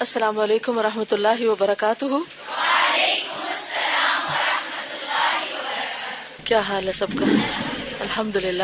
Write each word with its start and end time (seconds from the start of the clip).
السلام 0.00 0.38
علیکم 0.38 0.78
و 0.78 0.82
رحمۃ 0.82 1.12
اللہ 1.12 1.46
وبرکاتہ۔ 1.46 2.04
کیا 6.44 6.60
حال 6.60 6.88
ہے 6.88 6.92
سب 6.92 7.06
کا؟ 7.18 7.24
الحمد 8.00 8.36
للہ 8.36 8.62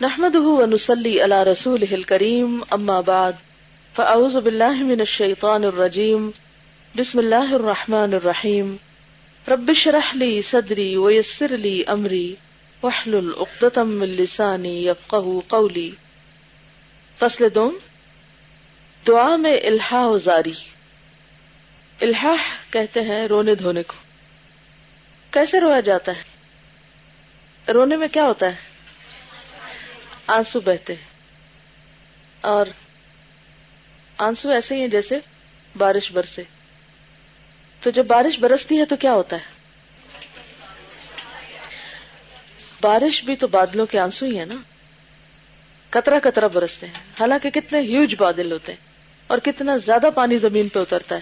نحمد 0.00 0.34
ونسلی 0.34 1.24
علی 1.24 1.50
رسول 1.52 2.02
کریم 2.02 2.62
اما 2.70 3.00
بعد، 3.00 3.32
فاعوذ 3.96 4.36
باللہ 4.36 4.82
من 4.82 5.00
الشیطان 5.00 5.64
الرجیم، 5.64 6.30
بسم 6.98 7.18
اللہ 7.18 7.54
الرحمن 7.54 8.14
الرحیم۔ 8.14 8.76
رب 9.48 9.64
اشرح 9.68 10.12
لی 10.14 10.42
صدری 10.42 10.96
ویسر 10.96 11.56
لی 11.56 11.82
امری، 11.86 12.34
واحلل 12.82 13.30
عقدۃ 13.38 13.78
من 13.78 14.08
لسانی 14.08 14.86
یفقهوا 14.86 15.40
قولی۔ 15.48 15.90
فصل 17.18 17.48
دوم۔ 17.54 17.78
دعا 19.06 19.36
میں 19.36 19.56
الحا 19.66 20.16
زاری۔ 20.16 20.52
الحا 22.00 22.34
کہتے 22.70 23.00
ہیں 23.00 23.26
رونے 23.26 23.54
دھونے 23.54 23.82
کو۔ 23.82 23.94
کیسے 25.30 25.60
رویا 25.60 25.80
جاتا 25.80 26.12
ہے؟ 26.12 26.22
رونے 27.72 27.96
میں 27.96 28.08
کیا 28.08 28.24
ہوتا 28.24 28.46
ہے؟ 28.46 28.54
آنسو 30.26 30.60
بہتے 30.60 30.94
اور 32.40 32.66
آنسو 34.18 34.48
ایسے 34.48 34.74
ہی 34.74 34.80
ہیں 34.80 34.88
جیسے 34.88 35.18
بارش 35.78 36.12
برسے۔ 36.12 36.42
تو 37.80 37.90
جب 37.90 38.06
بارش 38.06 38.38
برستی 38.38 38.78
ہے 38.78 38.84
تو 38.84 38.96
کیا 38.96 39.12
ہوتا 39.12 39.36
ہے؟ 39.36 39.52
بارش 42.80 43.24
بھی 43.24 43.36
تو 43.36 43.48
بادلوں 43.48 43.86
کے 43.86 43.98
آنسو 43.98 44.26
ہی 44.26 44.40
ہے 44.40 44.44
نا۔ 44.44 44.54
کترا 45.90 46.18
کترا 46.22 46.46
برستے 46.46 46.86
ہیں۔ 46.86 46.94
حالانکہ 47.20 47.50
کتنے 47.50 47.80
ہیوج 47.80 48.14
بادل 48.18 48.52
ہوتے 48.52 48.72
ہیں۔ 48.72 48.91
اور 49.32 49.38
کتنا 49.38 49.76
زیادہ 49.76 50.08
پانی 50.14 50.38
زمین 50.38 50.68
پہ 50.68 50.78
اترتا 50.78 51.14
ہے 51.14 51.20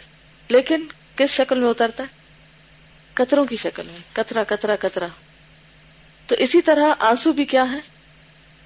لیکن 0.49 0.87
کس 1.17 1.31
شکل 1.31 1.59
میں 1.59 1.69
اترتا 1.69 2.03
ہے؟ 2.03 2.09
کتروں 3.15 3.45
کی 3.45 3.57
شکل 3.57 3.83
میں۔ 3.87 3.99
کترا 4.13 4.45
کترا 4.45 4.77
کترا 4.77 5.07
تو 6.27 6.35
اسی 6.39 6.63
طرح 6.63 6.95
آنسو 6.99 7.33
بھی 7.33 7.45
کیا 7.45 7.65
ہے 7.73 7.79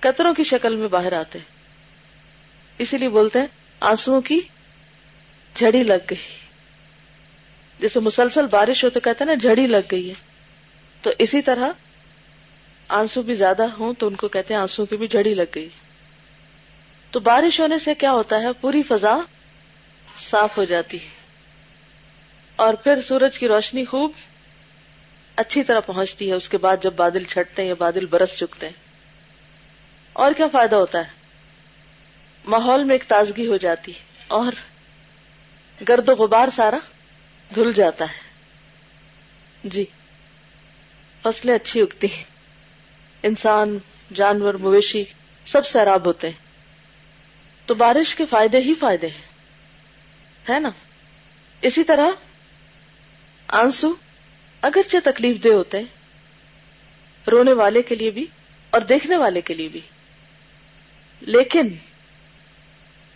کتروں 0.00 0.34
کی 0.34 0.44
شکل 0.44 0.76
میں 0.76 0.88
باہر 0.88 1.12
آتے 1.12 1.38
اسی 2.78 2.98
لیے 2.98 3.08
بولتے 3.08 3.40
ہیں 3.40 3.46
آنسو 3.80 4.20
کی 4.20 4.40
جھڑی 5.54 5.82
لگ 5.84 6.06
گئی۔ 6.10 6.36
جیسے 7.80 8.00
مسلسل 8.00 8.46
بارش 8.46 8.84
ہو 8.84 8.90
تو 8.90 9.00
کہتے 9.00 9.24
ہیں 9.24 9.28
نا 9.28 9.34
جھڑی 9.34 9.66
لگ 9.66 9.86
گئی 9.90 10.08
ہے۔ 10.08 10.14
تو 11.02 11.10
اسی 11.18 11.42
طرح 11.42 11.70
آنسو 12.88 13.22
بھی 13.22 13.34
زیادہ 13.34 13.66
ہوں 13.78 13.94
تو 13.94 14.06
ان 14.06 14.14
کو 14.14 14.28
کہتے 14.28 14.54
ہیں 14.54 14.60
آنسو 14.60 14.86
کی 14.86 14.96
بھی 14.96 15.08
جھڑی 15.08 15.34
لگ 15.34 15.54
گئی۔ 15.54 15.68
تو 17.10 17.20
بارش 17.20 17.60
ہونے 17.60 17.78
سے 17.78 17.94
کیا 17.94 18.12
ہوتا 18.12 18.42
ہے؟ 18.42 18.46
پوری 18.60 18.82
فضا 18.82 19.16
صاف 20.18 20.56
ہو 20.56 20.64
جاتی 20.64 21.02
ہے۔ 21.02 21.08
اور 22.56 22.74
پھر 22.74 23.00
سورج 23.00 23.38
کی 23.38 23.48
روشنی 23.48 23.84
خوب 23.84 24.12
اچھی 25.36 25.62
طرح 25.62 25.80
پہنچتی 25.80 26.28
ہے، 26.28 26.34
اس 26.34 26.48
کے 26.48 26.58
بعد 26.58 26.76
جب 26.82 26.92
بادل 26.92 27.24
چھٹتے 27.24 27.62
ہیں 27.62 27.68
یا 27.68 27.74
بادل 27.78 28.06
برس 28.06 28.36
چکتے 28.36 28.66
ہیں۔ 28.66 28.84
اور 30.12 30.32
کیا 30.32 30.48
فائدہ 30.52 30.76
ہوتا 30.76 30.98
ہے؟ 30.98 31.24
ماحول 32.44 32.84
میں 32.84 32.94
ایک 32.94 33.04
تازگی 33.08 33.46
ہو 33.46 33.56
جاتی 33.56 33.92
اور 34.28 34.52
گرد 35.88 36.08
و 36.08 36.12
غبار 36.12 36.48
سارا 36.56 36.78
دھل 37.54 37.72
جاتا 37.72 38.04
ہے۔ 38.04 38.24
جی 39.64 39.84
فصلیں 41.22 41.54
اچھی 41.54 41.80
اگتی 41.80 42.06
ہیں۔ 42.06 42.24
انسان، 43.22 43.78
جانور، 44.14 44.54
مویشی 44.54 45.04
سب 45.44 45.66
سیراب 45.66 46.06
ہوتے 46.06 46.28
ہیں۔ 46.28 46.44
تو 47.66 47.74
بارش 47.74 48.16
کے 48.16 48.26
فائدے 48.26 48.58
ہی 48.58 48.74
فائدے 48.74 49.06
ہیں۔ 49.06 49.23
ہے 50.48 50.60
نا؟ 50.60 50.70
اسی 51.62 51.84
طرح 51.84 52.08
آنسو 53.48 53.94
اگرچہ 54.60 54.96
تکلیف 55.04 55.44
دہ 55.44 55.48
ہوتے 55.48 55.78
ہیں، 55.78 55.84
رونے 57.30 57.52
والے 57.52 57.82
کے 57.82 57.94
لیے 57.94 58.10
بھی 58.10 58.26
اور 58.70 58.80
دیکھنے 58.80 59.16
والے 59.16 59.40
کے 59.40 59.54
لیے 59.54 59.68
بھی۔ 59.68 59.80
لیکن 61.20 61.68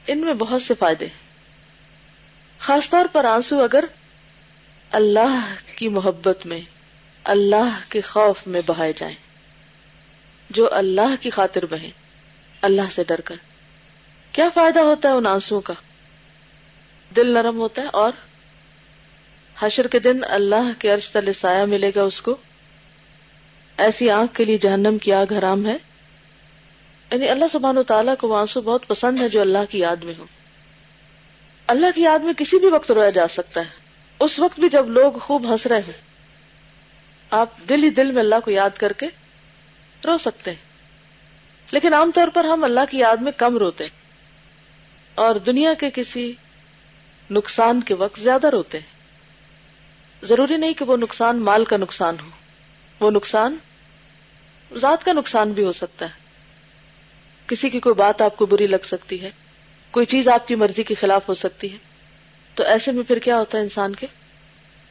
ان 0.06 0.19
میں 0.19 0.34
بہت 0.34 0.62
سے 0.62 0.75
فائدے 0.75 1.06
خاص 2.59 2.91
طور 2.91 3.05
پر 3.12 3.25
آنسو 3.25 3.62
اگر 3.62 3.84
اللہ 4.91 5.55
کی 5.77 5.88
محبت 5.88 6.47
میں، 6.47 6.61
اللہ 7.25 7.78
کے 7.88 8.00
خوف 8.00 8.47
میں 8.47 8.61
بہائے 8.67 8.93
جائیں، 8.97 9.15
جو 10.50 10.75
اللہ 10.75 11.15
کی 11.21 11.31
خاطر 11.31 11.67
بہیں، 11.67 11.91
اللہ 12.62 12.91
سے 12.91 13.05
ڈر 13.05 13.21
کر، 13.21 13.34
کیا 14.33 14.49
فائدہ 14.55 14.81
ہوتا 14.81 15.09
ہے 15.09 15.15
ان 15.15 15.27
آنسو 15.27 15.61
کا؟ 15.61 15.75
دل 17.19 17.34
نرم 17.34 17.59
ہوتا 17.59 17.83
ہے 17.83 17.87
اور 17.87 18.12
حشر 19.61 19.87
کے 19.87 19.99
دن 19.99 20.19
اللہ 20.23 20.71
کے 20.79 20.95
عرش 20.95 21.11
تل 21.11 21.33
سایہ 21.33 21.65
ملے 21.65 21.91
گا 21.97 22.03
اس 22.03 22.23
کو۔ 22.23 22.37
ایسی 23.77 24.11
آنکھ 24.11 24.34
کے 24.34 24.45
لیے 24.45 24.59
جہنم 24.59 24.99
کی 24.99 25.12
آگ 25.12 25.33
حرام 25.33 25.67
ہے۔ 25.67 25.77
یعنی 27.12 27.29
اللہ 27.29 27.45
سبحان 27.53 27.79
و 27.79 27.83
تعالیٰ 27.83 28.15
کو 28.17 28.37
آنسو 28.37 28.61
بہت 28.61 28.87
پسند 28.87 29.21
ہے 29.21 29.29
جو 29.29 29.41
اللہ 29.41 29.59
کی 29.71 29.79
یاد 29.79 29.97
میں 29.97 30.15
ہو 30.19 30.27
اللہ 31.67 31.87
کی 31.95 32.03
یاد 32.03 32.19
میں 32.19 32.33
کسی 32.33 32.59
بھی 32.59 32.69
وقت 32.69 32.93
رویا 32.93 33.11
جا 33.11 33.29
سکتا 33.29 33.61
ہے۔ 33.61 33.79
اس 34.21 34.39
وقت 34.39 34.61
بھی 34.61 34.69
جب 34.69 34.89
لوگ 34.89 35.12
خوب 35.12 35.53
ہنس 35.53 35.67
رہے 35.67 35.79
ہوں۔ 35.79 35.93
آپ 37.31 37.49
دل 37.69 37.85
ہی 37.85 37.91
دل 37.91 38.12
میں 38.12 38.23
اللہ 38.23 38.35
کو 38.45 38.50
یاد 38.50 38.71
کر 38.71 38.93
کے 38.93 39.06
رو 40.05 40.19
سکتے 40.19 40.50
ہیں۔ 40.50 40.69
لیکن 41.71 41.95
عام 41.95 42.11
طور 42.11 42.29
پر 42.35 42.45
ہم 42.45 42.65
اللہ 42.65 42.81
کی 42.91 42.99
یاد 42.99 43.17
میں 43.17 43.33
کم 43.33 43.59
روتے 43.59 43.85
ہیں۔ 43.85 43.91
اور 45.15 45.37
دنیا 45.37 45.75
کے 45.75 45.91
کسی 45.95 46.33
نقصان 47.31 47.81
کے 47.81 47.94
وقت 47.94 48.21
زیادہ 48.21 48.47
روتے 48.47 48.78
ہیں۔ 48.78 48.99
ضروری 50.22 50.56
نہیں 50.56 50.72
کہ 50.72 50.84
وہ 50.84 50.97
نقصان 50.97 51.37
مال 51.37 51.65
کا 51.65 51.77
نقصان 51.77 52.16
ہو، 52.25 52.28
وہ 53.00 53.11
نقصان 53.11 53.56
ذات 54.77 55.05
کا 55.05 55.12
نقصان 55.12 55.53
بھی 55.53 55.65
ہو 55.65 55.72
سکتا 55.72 56.05
ہے۔ 56.06 56.28
کسی 57.47 57.71
کی 57.71 57.81
کوئی 57.81 57.94
بات 57.94 58.22
آپ 58.22 58.37
کو 58.37 58.47
بری 58.47 58.67
لگ 58.67 58.84
سکتی 58.84 59.22
ہے، 59.22 59.31
کوئی 59.91 60.06
چیز 60.06 60.28
آپ 60.28 60.49
کی 60.49 60.55
مرضی 60.55 60.83
کے 60.83 60.94
خلاف 60.94 61.28
ہو 61.28 61.34
سکتی 61.34 61.72
ہے، 61.72 61.77
تو 62.55 62.65
ایسے 62.65 62.93
میں 62.93 63.03
پھر 63.03 63.19
کیا 63.19 63.38
ہوتا 63.38 63.59
ہے 63.59 63.62
انسان 63.62 63.94
کے؟ 63.94 64.06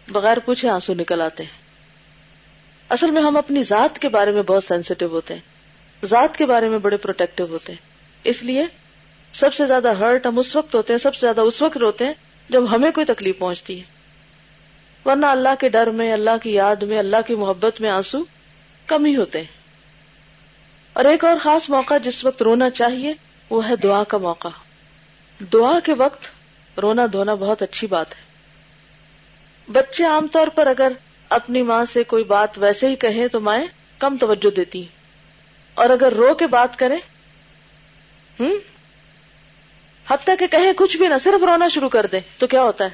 بغیر 0.08 0.40
پوچھے 0.40 0.70
آنسو 0.70 0.94
نکل 0.94 1.22
آتے 1.22 1.44
ہیں۔ 1.44 1.62
اصل 2.90 3.12
میں 3.12 3.22
ہم 3.22 3.38
اپنی 3.38 3.64
ذات 3.64 4.00
کے 4.00 4.10
بارے 4.10 4.32
میں 4.32 4.44
بہت 4.44 4.64
سینسیٹیو 4.64 5.08
ہوتے 5.08 5.34
ہیں۔ 5.34 5.42
ذات 6.06 6.38
کے 6.38 6.46
بارے 6.46 6.70
میں 6.70 6.78
بڑے 6.78 6.98
پروٹیکٹو 6.98 7.46
ہوتے 7.46 7.74
ہیں۔ 7.74 7.90
اس 8.24 8.44
لیے 8.44 8.66
سب 9.34 9.54
سے 9.54 9.66
زیادہ 9.66 9.94
ہرٹ 9.94 10.26
ہم 10.26 10.40
اس 10.40 10.56
وقت 10.56 10.76
ہوتے 10.76 10.94
ہیں، 10.94 10.98
سب 10.98 11.16
سے 11.16 11.26
زیادہ 11.26 11.42
اس 11.42 11.62
وقت 11.62 11.78
روتے 11.78 12.06
ہیں 12.06 12.14
جب 12.50 12.76
ہمیں 12.76 12.92
کوئی 12.92 13.06
تکلیف 13.06 13.40
پہنچتی 13.40 13.80
ہے۔ 13.80 13.84
ورنہ 15.06 15.26
اللہ 15.26 15.50
کے 15.60 15.70
ڈر 15.70 15.90
میں، 15.90 16.14
اللہ 16.14 16.38
کی 16.44 16.54
یاد 16.54 16.76
میں، 16.76 17.00
اللہ 17.00 17.18
کی 17.28 17.36
محبت 17.36 17.82
میں 17.82 17.90
آنسو 17.90 18.24
کم 18.86 19.06
ہی 19.06 19.16
ہوتے 19.16 19.40
ہیں۔ 19.40 19.58
اور 20.94 21.06
ایک 21.06 21.26
اور 21.26 21.38
خاص 21.42 21.70
موقع 21.70 21.98
جس 21.98 22.26
وقت 22.26 22.42
رونا 22.42 22.70
چاہیے، 22.70 23.14
وہ 23.50 23.70
ہے 23.70 23.76
دعا 23.76 24.04
کا 24.04 24.18
موقع۔ 24.18 24.48
دعا 25.54 25.80
کے 25.80 25.94
وقت 25.94 26.22
رونا 26.80 27.06
دھونا 27.14 27.34
بہت 27.34 27.62
اچھی 27.62 27.88
بات 27.88 28.12
ہے۔ 28.12 28.28
بچے 29.72 30.04
عام 30.04 30.28
طور 30.28 30.48
پر 30.48 30.68
اگر 30.68 30.92
اپنی 31.30 31.62
ماں 31.62 31.86
سے 31.86 32.04
کوئی 32.04 32.24
بات 32.24 32.60
ویسے 32.60 32.88
ہی 32.88 32.96
کہیں 32.96 33.28
تو 33.28 33.40
مائیں 33.40 33.66
کم 33.98 34.18
توجہ 34.18 34.56
دیتی 34.56 34.86
اور 35.74 35.90
اگر 35.90 36.14
رو 36.14 36.34
کے 36.34 36.48
بات 36.48 36.80
کریں 36.80 36.98
ہوں 38.40 38.56
حتیٰ 40.10 40.36
کہ 40.40 40.48
کہیں 40.48 40.74
کچھ 40.76 40.98
بھی 40.98 41.08
نہ 41.08 41.14
صرف 41.22 41.44
رونا 41.44 41.68
شروع 41.68 41.90
کر 41.90 42.06
دے 42.06 42.20
تو 42.38 42.48
کیا 42.48 42.62
ہوتا 42.62 42.84
ہے؟ 42.84 42.90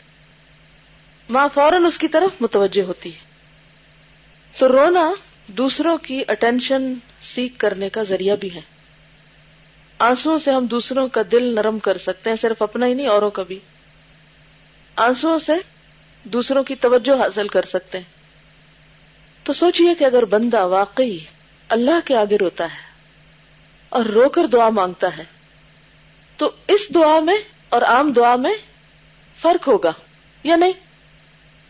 ماں 1.29 1.47
فوراً 1.53 1.85
اس 1.85 1.97
کی 1.97 2.07
طرف 2.07 2.41
متوجہ 2.41 2.81
ہوتی 2.81 3.13
ہے۔ 3.13 3.19
تو 4.57 4.67
رونا 4.67 5.13
دوسروں 5.47 5.97
کی 5.97 6.23
اٹینشن 6.27 6.93
سیکھ 7.21 7.59
کرنے 7.59 7.89
کا 7.89 8.03
ذریعہ 8.03 8.35
بھی 8.35 8.55
ہے۔ 8.55 8.61
آنسو 9.99 10.39
سے 10.39 10.51
ہم 10.51 10.65
دوسروں 10.65 11.07
کا 11.07 11.21
دل 11.31 11.55
نرم 11.55 11.79
کر 11.79 11.97
سکتے 11.97 12.29
ہیں، 12.29 12.37
صرف 12.37 12.61
اپنا 12.61 12.85
ہی 12.85 12.93
نہیں، 12.93 13.07
اوروں 13.07 13.31
کا 13.31 13.43
بھی۔ 13.43 13.59
آنسو 14.95 15.39
سے 15.39 15.53
دوسروں 16.23 16.63
کی 16.63 16.75
توجہ 16.75 17.21
حاصل 17.21 17.47
کر 17.47 17.61
سکتے 17.61 17.97
ہیں۔ 17.97 18.23
تو 19.43 19.53
سوچئے 19.53 19.95
کہ 19.95 20.03
اگر 20.03 20.25
بندہ 20.25 20.65
واقعی 20.65 21.17
اللہ 21.69 21.99
کے 22.05 22.15
آگے 22.15 22.35
روتا 22.35 22.63
ہے 22.63 22.93
اور 23.89 24.05
رو 24.05 24.29
کر 24.29 24.45
دعا 24.45 24.69
مانگتا 24.69 25.17
ہے 25.17 25.23
تو 26.39 26.51
اس 26.67 26.87
دعا 26.95 27.19
میں 27.19 27.37
اور 27.69 27.81
عام 27.87 28.11
دعا 28.11 28.35
میں 28.35 28.53
فرق 29.37 29.67
ہوگا 29.67 29.91
یا 30.45 30.55
نہیں؟ 30.55 30.73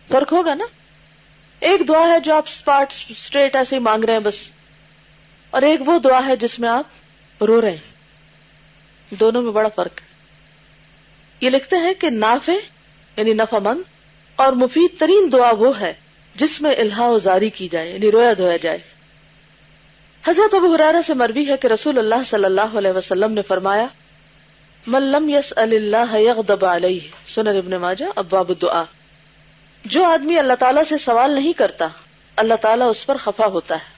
فرق 0.07 0.33
ہوگا 0.33 0.53
نا؟ 0.53 0.65
ایک 1.61 1.87
دعا 1.87 2.07
ہے 2.07 2.19
جو 2.19 2.33
آپ 2.35 2.45
اسٹریٹ 2.47 3.55
ایسے 3.55 3.75
ہی 3.75 3.81
مانگ 3.81 4.03
رہے 4.03 4.13
ہیں 4.13 4.19
بس، 4.19 4.37
اور 5.53 5.61
ایک 5.61 5.87
وہ 5.87 5.97
دعا 5.99 6.19
ہے 6.27 6.35
جس 6.35 6.59
میں 6.59 6.69
آپ 6.69 7.43
رو 7.43 7.61
رہے 7.61 7.71
ہیں۔ 7.71 9.15
دونوں 9.19 9.41
میں 9.41 9.51
بڑا 9.51 9.69
فرق 9.75 10.01
ہے۔ 10.01 10.11
یہ 11.41 11.49
لکھتے 11.49 11.75
ہیں 11.75 11.93
کہ 11.93 12.09
نافع 12.09 12.53
یعنی 13.17 13.33
نفع 13.33 13.59
مند، 13.59 13.81
اور 14.37 14.53
مفید 14.53 14.99
ترین 14.99 15.31
دعا 15.33 15.51
وہ 15.57 15.79
ہے 15.79 15.93
جس 16.35 16.59
میں 16.61 16.73
الہا 16.75 17.09
زاری 17.23 17.49
کی 17.49 17.67
جائے 17.67 17.89
یعنی 17.89 18.11
رویا 18.11 18.33
دھویا 18.37 18.57
جائے۔ 18.57 18.77
حضرت 20.23 20.53
ابو 20.53 20.73
حرارہ 20.75 21.01
سے 21.07 21.13
مروی 21.13 21.47
ہے 21.47 21.57
کہ 21.57 21.67
رسول 21.67 21.97
اللہ 21.97 22.23
صلی 22.25 22.45
اللہ 22.45 22.77
علیہ 22.77 22.91
وسلم 22.91 23.31
نے 23.31 23.41
فرمایا 23.41 23.85
ملم 24.87 25.29
یس 25.29 25.53
اللہ 25.55 26.17
یغضب 26.17 26.65
علیہ 26.65 26.99
سنن 27.27 27.47
ابن 27.47 27.71
ماجہ، 27.71 28.05
ابواب 28.15 28.49
الدعاء. 28.49 28.83
جو 29.85 30.03
آدمی 30.03 30.37
اللہ 30.37 30.53
تعالیٰ 30.53 30.83
سے 30.83 30.97
سوال 30.97 31.31
نہیں 31.31 31.53
کرتا، 31.53 31.87
اللہ 32.35 32.53
تعالیٰ 32.53 32.89
اس 32.89 33.05
پر 33.05 33.17
خفا 33.17 33.45
ہوتا 33.45 33.75
ہے، 33.75 33.93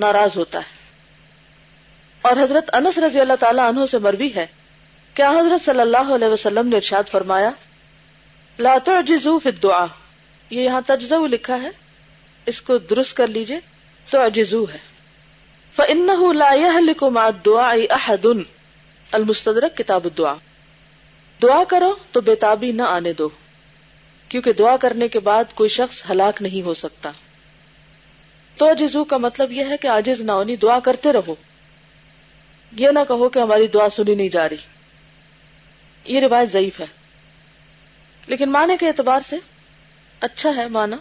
ناراض 0.00 0.36
ہوتا 0.36 0.58
ہے۔ 0.58 0.78
اور 2.22 2.36
حضرت 2.42 2.74
انس 2.74 2.98
رضی 2.98 3.20
اللہ 3.20 3.32
تعالیٰ 3.40 3.68
عنہ 3.68 3.80
سے 3.90 3.98
مروی 3.98 4.34
ہے، 4.34 4.46
کیا 5.14 5.30
حضرت 5.30 5.64
صلی 5.64 5.80
اللہ 5.80 6.14
علیہ 6.14 6.28
وسلم 6.28 6.68
نے 6.68 6.76
ارشاد 6.76 7.08
فرمایا؟ 7.08 7.50
لا 8.58 8.78
تعجزو 8.84 9.38
فی 9.38 9.48
الدعاء. 9.48 9.86
یہ 10.50 10.62
یہاں 10.62 10.80
تجزو 10.86 11.26
لکھا 11.26 11.62
ہے، 11.62 11.70
اس 12.46 12.62
کو 12.62 12.78
درست 12.78 13.16
کر 13.16 13.26
لیجیے 13.26 13.60
تو 14.10 14.26
عجزو 14.26 14.64
ہے۔ 14.72 14.78
فَإِنَّهُ 15.76 16.32
لَا 16.34 16.54
يَهْلِكُ 16.54 17.10
مَعَ 17.10 17.24
الدُّعَاءِ 17.24 17.82
أَحَدٌ۔ 17.90 18.40
المستدرک 19.12 19.76
کتاب 19.76 20.04
الدعا۔ 20.04 20.34
دعا 21.42 21.64
کرو 21.68 21.94
تو 22.12 22.20
بےتابی 22.20 22.72
نہ 22.72 22.82
آنے 22.82 23.12
دو، 23.12 23.28
کیونکہ 24.28 24.52
دعا 24.52 24.76
کرنے 24.76 25.08
کے 25.08 25.20
بعد 25.20 25.44
کوئی 25.54 25.70
شخص 25.70 26.02
ہلاک 26.10 26.42
نہیں 26.42 26.62
ہو 26.62 26.74
سکتا۔ 26.74 27.10
تو 28.56 28.72
جزو 28.78 29.04
کا 29.04 29.16
مطلب 29.16 29.52
یہ 29.52 29.64
ہے 29.64 29.76
کہ 29.76 29.86
آجز 29.86 30.20
نہ 30.20 30.32
ہونی، 30.32 30.56
دعا 30.56 30.78
کرتے 30.80 31.12
رہو۔ 31.12 31.34
یہ 32.76 32.88
نہ 32.88 32.98
کہو 33.08 33.28
کہ 33.28 33.38
ہماری 33.38 33.66
دعا 33.66 33.88
سنی 33.88 34.14
نہیں 34.14 34.28
جا 34.28 34.48
رہی۔ 34.48 34.56
یہ 36.04 36.20
روایت 36.20 36.52
ضعیف 36.52 36.80
ہے۔ 36.80 36.86
لیکن 38.26 38.52
معنی 38.52 38.76
کے 38.80 38.86
اعتبار 38.86 39.20
سے 39.28 39.36
اچھا 40.20 40.56
ہے 40.56 40.68
مانا 40.68 40.96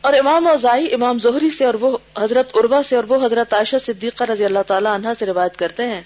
اور 0.00 0.12
امام 0.12 0.46
اوزائی، 0.46 0.94
امام 0.94 1.18
زہری 1.18 1.50
سے 1.50 1.64
اور 1.64 1.74
وہ 1.74 1.98
حضرت 2.18 2.56
عربا 2.56 2.82
سے 2.82 2.96
اور 2.96 3.04
وہ 3.04 3.26
حضرت 3.26 3.54
عائشہ 3.54 3.76
صدیقہ 3.86 4.24
رضی 4.24 4.44
اللہ 4.44 4.62
تعالی 4.66 4.88
عنہ 4.94 5.08
سے 5.18 5.26
روایت 5.26 5.56
کرتے 5.56 5.86
ہیں 5.86 6.02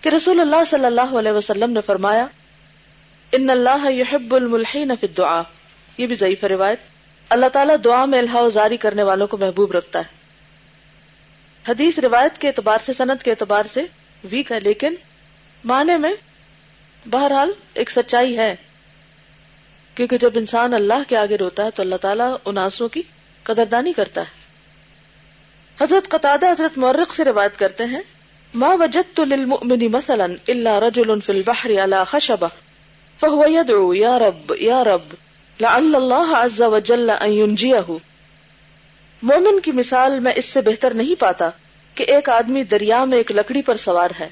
کہ 0.00 0.08
رسول 0.08 0.40
اللہ 0.40 0.64
صلی 0.66 0.84
اللہ 0.84 1.00
علیہ 1.00 1.32
وسلم 1.32 1.70
نے 1.70 1.80
فرمایا، 1.86 2.26
ان 3.32 3.50
اللہ 3.50 3.90
يحب 3.90 4.34
الملحین 4.34 4.92
فی 5.00 5.06
الدعاء. 5.06 5.42
یہ 5.98 6.06
بھی 6.06 6.14
ضعیف 6.14 6.44
روایت۔ 6.44 6.80
اللہ 7.28 7.46
تعالیٰ 7.46 7.76
دعا 7.84 8.04
میں 8.04 8.18
الہا 8.18 8.48
زاری 8.48 8.76
کرنے 8.76 9.02
والوں 9.02 9.26
کو 9.26 9.36
محبوب 9.36 9.72
رکھتا 9.72 9.98
ہے۔ 9.98 10.18
حدیث 11.68 11.98
روایت 11.98 12.38
کے 12.38 12.48
اعتبار 12.48 12.78
سے 12.84 12.92
صنعت 12.92 13.22
کے 13.22 13.30
اعتبار 13.30 13.64
سے 13.72 13.82
ویک 14.24 14.52
ہے، 14.52 14.60
لیکن 14.60 14.94
معنی 15.64 15.96
میں 15.96 16.14
بہرحال 17.10 17.52
ایک 17.74 17.90
سچائی 17.90 18.38
ہے۔ 18.38 18.56
کیونکہ 19.94 20.18
جب 20.18 20.30
انسان 20.34 20.74
اللہ 20.74 21.08
کے 21.08 21.16
آگے 21.16 21.36
روتا 21.36 21.64
ہے 21.64 21.70
تو 21.70 21.82
اللہ 21.82 21.96
تعالیٰ 21.96 22.36
ان 22.44 22.58
آنسوں 22.58 22.88
کی 22.88 23.02
قدردانی 23.42 23.92
کرتا 23.92 24.20
ہے۔ 24.20 24.48
حضرت 25.80 26.08
قطع 26.08 26.34
حضرت 26.34 26.78
مورخ 26.78 27.14
سے 27.14 27.24
روایت 27.24 27.58
کرتے 27.58 27.84
ہیں 27.84 28.02
ما 28.54 28.68
وجدت 28.68 29.20
للمؤمن 29.20 29.90
مثلا 29.90 30.26
الا 30.48 30.80
رجل 30.80 31.20
في 31.20 31.32
البحر 31.32 31.70
على 31.70 32.04
خشبه 32.06 32.48
فهو 33.20 33.46
يدعو، 33.48 33.94
يا 33.94 34.18
رب 34.18 34.52
يا 34.60 34.84
رب، 34.84 35.14
لعل 35.60 35.94
الله 35.94 36.32
عز 36.32 36.62
وجل 36.62 37.10
ان 37.10 37.30
ينجيه. 37.30 37.96
مومن 39.22 39.60
کی 39.60 39.72
مثال 39.72 40.20
میں 40.20 40.32
اس 40.36 40.44
سے 40.44 40.60
بہتر 40.60 40.94
نہیں 40.94 41.20
پاتا 41.20 41.50
کہ 41.94 42.02
ایک 42.02 42.28
آدمی 42.28 42.62
دریا 42.62 43.04
میں 43.04 43.18
ایک 43.18 43.32
لکڑی 43.32 43.62
پر 43.62 43.76
سوار 43.76 44.10
ہے 44.20 44.28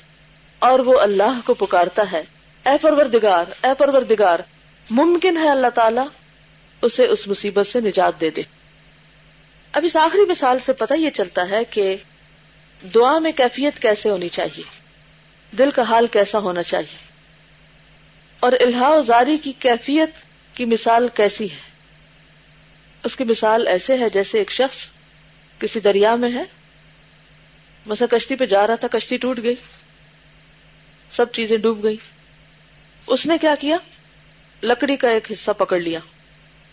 اور 0.58 0.78
وہ 0.78 1.00
اللہ 1.00 1.40
کو 1.44 1.54
پکارتا 1.54 2.12
ہے۔ 2.12 2.22
اے 2.66 2.76
پروردگار 2.82 3.44
اے 3.64 3.70
پروردگار، 3.78 4.38
ممکن 4.90 5.36
ہے 5.36 5.48
اللہ 5.48 5.66
تعالی 5.66 6.00
اسے 6.82 7.06
اس 7.06 7.28
مصیبت 7.28 7.66
سے 7.66 7.80
نجات 7.80 8.20
دے 8.20 8.30
دے۔ 8.30 8.42
اب 9.72 9.84
اس 9.84 9.96
آخری 9.96 10.22
مثال 10.28 10.58
سے 10.58 10.72
پتہ 10.72 10.94
یہ 10.94 11.10
چلتا 11.10 11.50
ہے 11.50 11.64
کہ 11.64 11.96
دعا 12.82 13.18
میں 13.18 13.32
کیفیت 13.32 13.78
کیسے 13.82 14.10
ہونی 14.10 14.28
چاہیے؟ 14.28 14.62
دل 15.58 15.70
کا 15.70 15.82
حال 15.82 16.06
کیسا 16.06 16.38
ہونا 16.38 16.62
چاہیے؟ 16.62 16.96
اور 18.40 18.52
الہا 18.52 19.00
زاری 19.00 19.38
کی 19.38 19.52
کیفیت 19.58 20.10
کی 20.54 20.64
مثال 20.64 21.08
کیسی 21.14 21.50
ہے؟ 21.50 21.70
اس 23.04 23.16
کی 23.16 23.24
مثال 23.24 23.66
ایسے 23.66 23.98
ہے 23.98 24.10
جیسے 24.10 24.38
ایک 24.38 24.52
شخص 24.52 24.76
کسی 25.58 25.80
دریا 25.80 26.14
میں 26.14 26.30
ہے۔ 26.30 26.44
مثلا 27.86 28.16
کشتی 28.16 28.36
پہ 28.36 28.46
جا 28.46 28.66
رہا 28.66 28.74
تھا، 28.74 28.88
کشتی 28.88 29.16
ٹوٹ 29.16 29.38
گئی۔ 29.42 29.54
سب 31.12 31.32
چیزیں 31.32 31.56
ڈوب 31.56 31.84
گئی۔ 31.84 31.96
اس 33.06 33.26
نے 33.26 33.38
کیا 33.38 33.54
کیا؟ 33.60 33.76
لکڑی 34.62 34.96
کا 34.96 35.08
ایک 35.10 35.32
حصہ 35.32 35.50
پکڑ 35.50 35.80
لیا۔ 35.80 36.00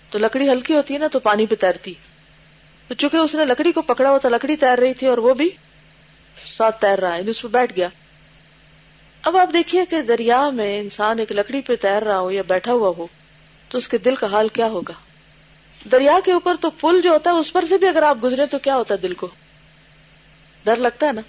تو 0.09 0.19
لکڑی 0.19 0.49
ہلکی 0.49 0.73
ہوتی 0.73 0.93
ہے 0.93 0.99
نا، 0.99 1.07
تو 1.07 1.19
پانی 1.19 1.45
پہ 1.45 1.55
تیرتی۔ 1.55 1.93
تو 2.87 2.95
چونکہ 2.95 3.17
اس 3.17 3.35
نے 3.35 3.45
لکڑی 3.45 3.71
کو 3.71 3.81
پکڑا 3.81 4.09
ہوا 4.09 4.17
تھا، 4.17 4.29
لکڑی 4.29 4.55
تیر 4.55 4.79
رہی 4.79 4.93
تھی 4.93 5.07
اور 5.07 5.17
وہ 5.17 5.33
بھی 5.33 5.49
ساتھ 6.57 6.81
تیر 6.81 6.99
رہا 6.99 7.13
ہے 7.13 7.19
یعنی 7.19 7.31
اس 7.31 7.41
پہ 7.41 7.47
بیٹھ 7.47 7.73
گیا۔ 7.75 7.87
اب 9.21 9.37
آپ 9.37 9.53
دیکھیے 9.53 9.85
کہ 9.85 10.01
دریا 10.01 10.49
میں 10.49 10.79
انسان 10.79 11.19
ایک 11.19 11.31
لکڑی 11.31 11.61
پہ 11.61 11.75
تیر 11.75 12.03
رہا 12.03 12.19
ہو 12.19 12.31
یا 12.31 12.41
بیٹھا 12.47 12.71
ہوا 12.71 12.91
ہو، 12.97 13.07
تو 13.69 13.77
اس 13.77 13.87
کے 13.87 13.97
دل 13.97 14.15
کا 14.15 14.27
حال 14.27 14.47
کیا 14.47 14.65
ہوگا؟ 14.65 14.93
دریا 15.91 16.19
کے 16.25 16.31
اوپر 16.31 16.55
تو 16.61 16.69
پل 16.69 17.01
جو 17.01 17.09
ہوتا 17.09 17.29
ہے، 17.29 17.35
اس 17.35 17.53
پر 17.53 17.65
سے 17.65 17.77
بھی 17.77 17.87
اگر 17.87 18.03
آپ 18.03 18.17
گزرے 18.23 18.45
تو 18.45 18.59
کیا 18.59 18.75
ہوتا 18.75 18.95
ہے 18.95 18.99
دل 18.99 19.13
کو؟ 19.13 19.27
ڈر 20.63 20.75
لگتا 20.75 21.07
ہے 21.07 21.11
نا؟ 21.11 21.21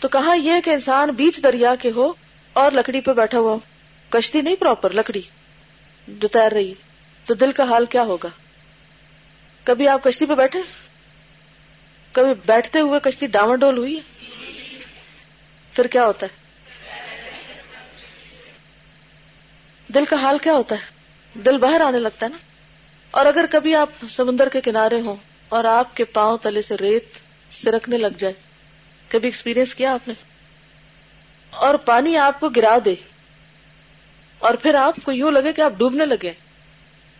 تو 0.00 0.08
کہا 0.08 0.34
یہ 0.34 0.52
کہ 0.64 0.70
انسان 0.70 1.10
بیچ 1.10 1.42
دریا 1.42 1.74
کے 1.74 1.90
ہو 1.90 2.12
اور 2.52 2.72
لکڑی 2.72 3.00
پہ 3.00 3.12
بیٹھا 3.12 3.38
ہوا 3.38 3.52
ہو؟ 3.52 3.58
کشتی 4.08 4.40
نہیں 4.40 4.56
پراپر 4.56 4.92
لکڑی 4.92 5.22
جو 6.08 6.28
تیر 6.28 6.52
رہی۔ 6.52 6.74
تو 7.26 7.34
دل 7.34 7.52
کا 7.52 7.64
حال 7.64 7.84
کیا 7.84 8.02
ہوگا؟ 8.02 8.28
کبھی 9.64 9.88
آپ 9.88 10.02
کشتی 10.04 10.26
پہ 10.26 10.34
بیٹھے؟ 10.34 10.60
کبھی 12.12 12.32
بیٹھتے 12.46 12.80
ہوئے 12.80 13.00
کشتی 13.02 13.26
ڈاون 13.26 13.58
ڈول 13.58 13.78
ہوئی 13.78 13.96
ہے؟ 13.96 14.00
پھر 15.72 15.86
کیا 15.86 16.06
ہوتا 16.06 16.26
ہے؟ 16.26 16.40
دل 19.88 20.04
کا 20.04 20.16
حال 20.16 20.38
کیا 20.38 20.52
ہوتا 20.52 20.74
ہے؟ 20.74 21.40
دل 21.44 21.58
باہر 21.58 21.80
آنے 21.80 21.98
لگتا 21.98 22.26
ہے 22.26 22.30
نا؟ 22.30 22.36
اور 23.10 23.26
اگر 23.26 23.46
کبھی 23.50 23.74
آپ 23.76 24.04
سمندر 24.08 24.48
کے 24.48 24.60
کنارے 24.60 25.00
ہوں 25.00 25.16
اور 25.48 25.64
آپ 25.64 25.96
کے 25.96 26.04
پاؤں 26.04 26.38
تلے 26.42 26.62
سے 26.62 26.76
ریت 26.76 27.18
سرکنے 27.52 27.98
لگ 27.98 28.18
جائے، 28.18 28.34
کبھی 29.08 29.28
ایکسپیرینس 29.28 29.74
کیا 29.74 29.92
آپ 29.94 30.08
نے؟ 30.08 30.14
اور 31.52 31.74
پانی 31.74 32.16
آپ 32.16 32.40
کو 32.40 32.48
گرا 32.48 32.76
دے، 32.84 32.94
اور 34.38 34.54
پھر 34.54 34.74
آپ 34.74 35.00
کو 35.02 35.12
یوں 35.12 35.30
لگے 35.30 35.52
کہ 35.52 35.60
آپ 35.60 35.72
ڈوبنے 35.76 36.06
لگے، 36.06 36.32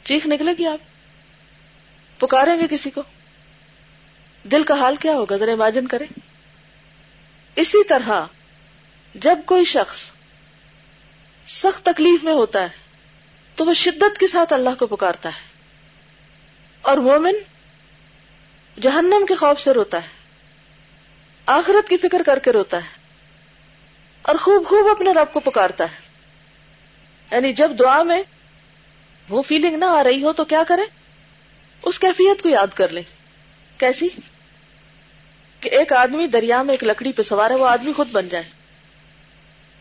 چیخ 0.05 0.27
نکلے 0.27 0.53
گی 0.59 0.67
آپ؟ 0.67 2.21
پکاریں 2.21 2.59
گے 2.61 2.67
کسی 2.71 2.91
کو؟ 2.91 3.03
دل 4.45 4.63
کا 4.63 4.75
حال 4.75 4.97
کیا 4.97 5.13
ہوگا؟ 5.13 5.37
ذرا 5.37 5.53
امیجن 5.53 5.87
کریں۔ 5.87 6.07
اسی 7.57 7.85
طرح 7.85 8.25
جب 9.15 9.39
کوئی 9.47 9.65
شخص 9.65 10.11
سخت 11.47 11.85
تکلیف 11.85 12.25
میں 12.25 12.33
ہوتا 12.33 12.63
ہے، 12.63 12.69
تو 13.55 13.65
وہ 13.65 13.75
شدت 13.75 14.19
کے 14.19 14.27
ساتھ 14.27 14.53
اللہ 14.53 14.71
کو 14.79 14.87
پکارتا 14.87 15.29
ہے۔ 15.29 15.49
اور 16.83 16.99
مومن 16.99 17.35
جہنم 18.81 19.27
کے 19.29 19.35
خوف 19.35 19.61
سے 19.61 19.71
روتا 19.73 19.99
ہے، 19.99 20.09
آخرت 21.47 21.89
کی 21.89 21.97
فکر 21.97 22.23
کر 22.27 22.39
کے 22.39 22.53
روتا 22.53 22.77
ہے، 22.77 22.97
اور 24.23 24.35
خوب 24.35 24.67
خوب 24.67 24.89
اپنے 24.89 25.13
رب 25.13 25.33
کو 25.33 25.41
پکارتا 25.41 25.85
ہے۔ 25.85 26.13
یعنی 27.31 27.53
جب 27.53 27.79
دعا 27.79 28.03
میں 28.03 28.23
وہ 29.29 29.43
فیلنگ 29.43 29.77
نہ 29.77 29.85
آ 29.85 30.05
رہی 30.05 30.23
ہو 30.23 30.33
تو 30.33 30.45
کیا 30.45 30.63
کرے 30.69 30.83
اس 31.83 31.99
کیفیت 31.99 32.43
کو 32.43 32.49
یاد 32.49 32.67
کر 32.67 32.89
لیں۔ 32.89 33.03
کیسی؟ 33.79 34.09
کہ 35.63 35.69
ایک 35.69 35.93
آدمی 35.93 36.27
دریا 36.27 36.63
میں 36.63 36.75
ایک 36.75 36.85
لکڑی 36.85 37.13
پہ 37.13 37.23
سوار 37.23 37.51
ہے، 37.51 37.55
وہ 37.55 37.67
آدمی 37.67 37.93
خود 37.93 38.09
بن 38.13 38.29
جائے 38.29 38.45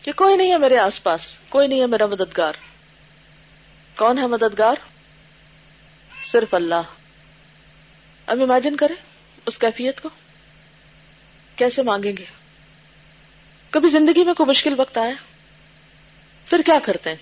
کہ 0.01 0.11
کوئی 0.11 0.37
نہیں 0.37 0.51
ہے 0.51 0.57
میرے 0.57 0.77
آس 0.77 1.03
پاس، 1.03 1.21
کوئی 1.49 1.67
نہیں 1.67 1.81
ہے 1.81 1.85
میرا 1.85 2.05
مددگار۔ 2.05 2.53
کون 3.95 4.17
ہے 4.17 4.27
مددگار؟ 4.27 4.75
صرف 6.25 6.53
اللہ۔ 6.53 6.81
اب 8.25 8.41
امیجن 8.41 8.75
کرے 8.75 8.93
اس 9.45 9.57
کیفیت 9.57 10.01
کو۔ 10.01 10.09
کیسے 11.55 11.81
مانگیں 11.81 12.17
گے؟ 12.17 12.25
کبھی 13.69 13.89
زندگی 13.89 14.23
میں 14.23 14.33
کوئی 14.33 14.49
مشکل 14.49 14.73
وقت 14.77 14.97
آیا؟ 14.97 15.13
پھر 16.45 16.61
کیا 16.65 16.79
کرتے 16.83 17.09
ہیں؟ 17.09 17.17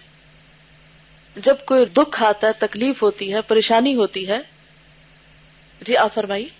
جب 1.36 1.56
کوئی 1.66 1.86
دکھ 1.86 2.24
آتا 2.24 2.48
ہے، 2.48 2.54
تکلیف 2.54 3.04
ہوتی 3.04 3.34
ہے، 3.34 3.42
پریشانی 3.42 3.96
ہوتی 3.96 4.28
ہے 4.28 4.40
جی 5.82 5.98
آپ 5.98 6.14
فرمائیے۔ 6.14 6.59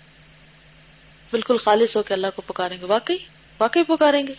بالکل 1.30 1.56
خالص 1.56 1.96
ہو 1.96 2.02
کے 2.02 2.14
اللہ 2.14 2.26
کو 2.36 2.42
پکاریں 2.42 2.76
گے۔ 2.80 2.86
واقعی 2.86 3.16
واقعی 3.60 3.82
پکاریں 3.82 4.26
گے۔ 4.26 4.34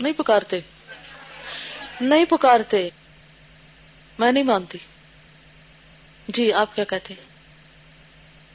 نہیں 0.00 0.12
پکارتے۔ 0.12 0.58
نہیں 2.00 2.24
پکارتے۔ 2.24 2.88
میں 4.18 4.32
نہیں 4.32 4.42
مانتی۔ 4.42 4.78
جی 6.28 6.52
آپ 6.52 6.74
کیا 6.74 6.84
کہتے 6.84 7.14
ہیں؟ 7.14 7.24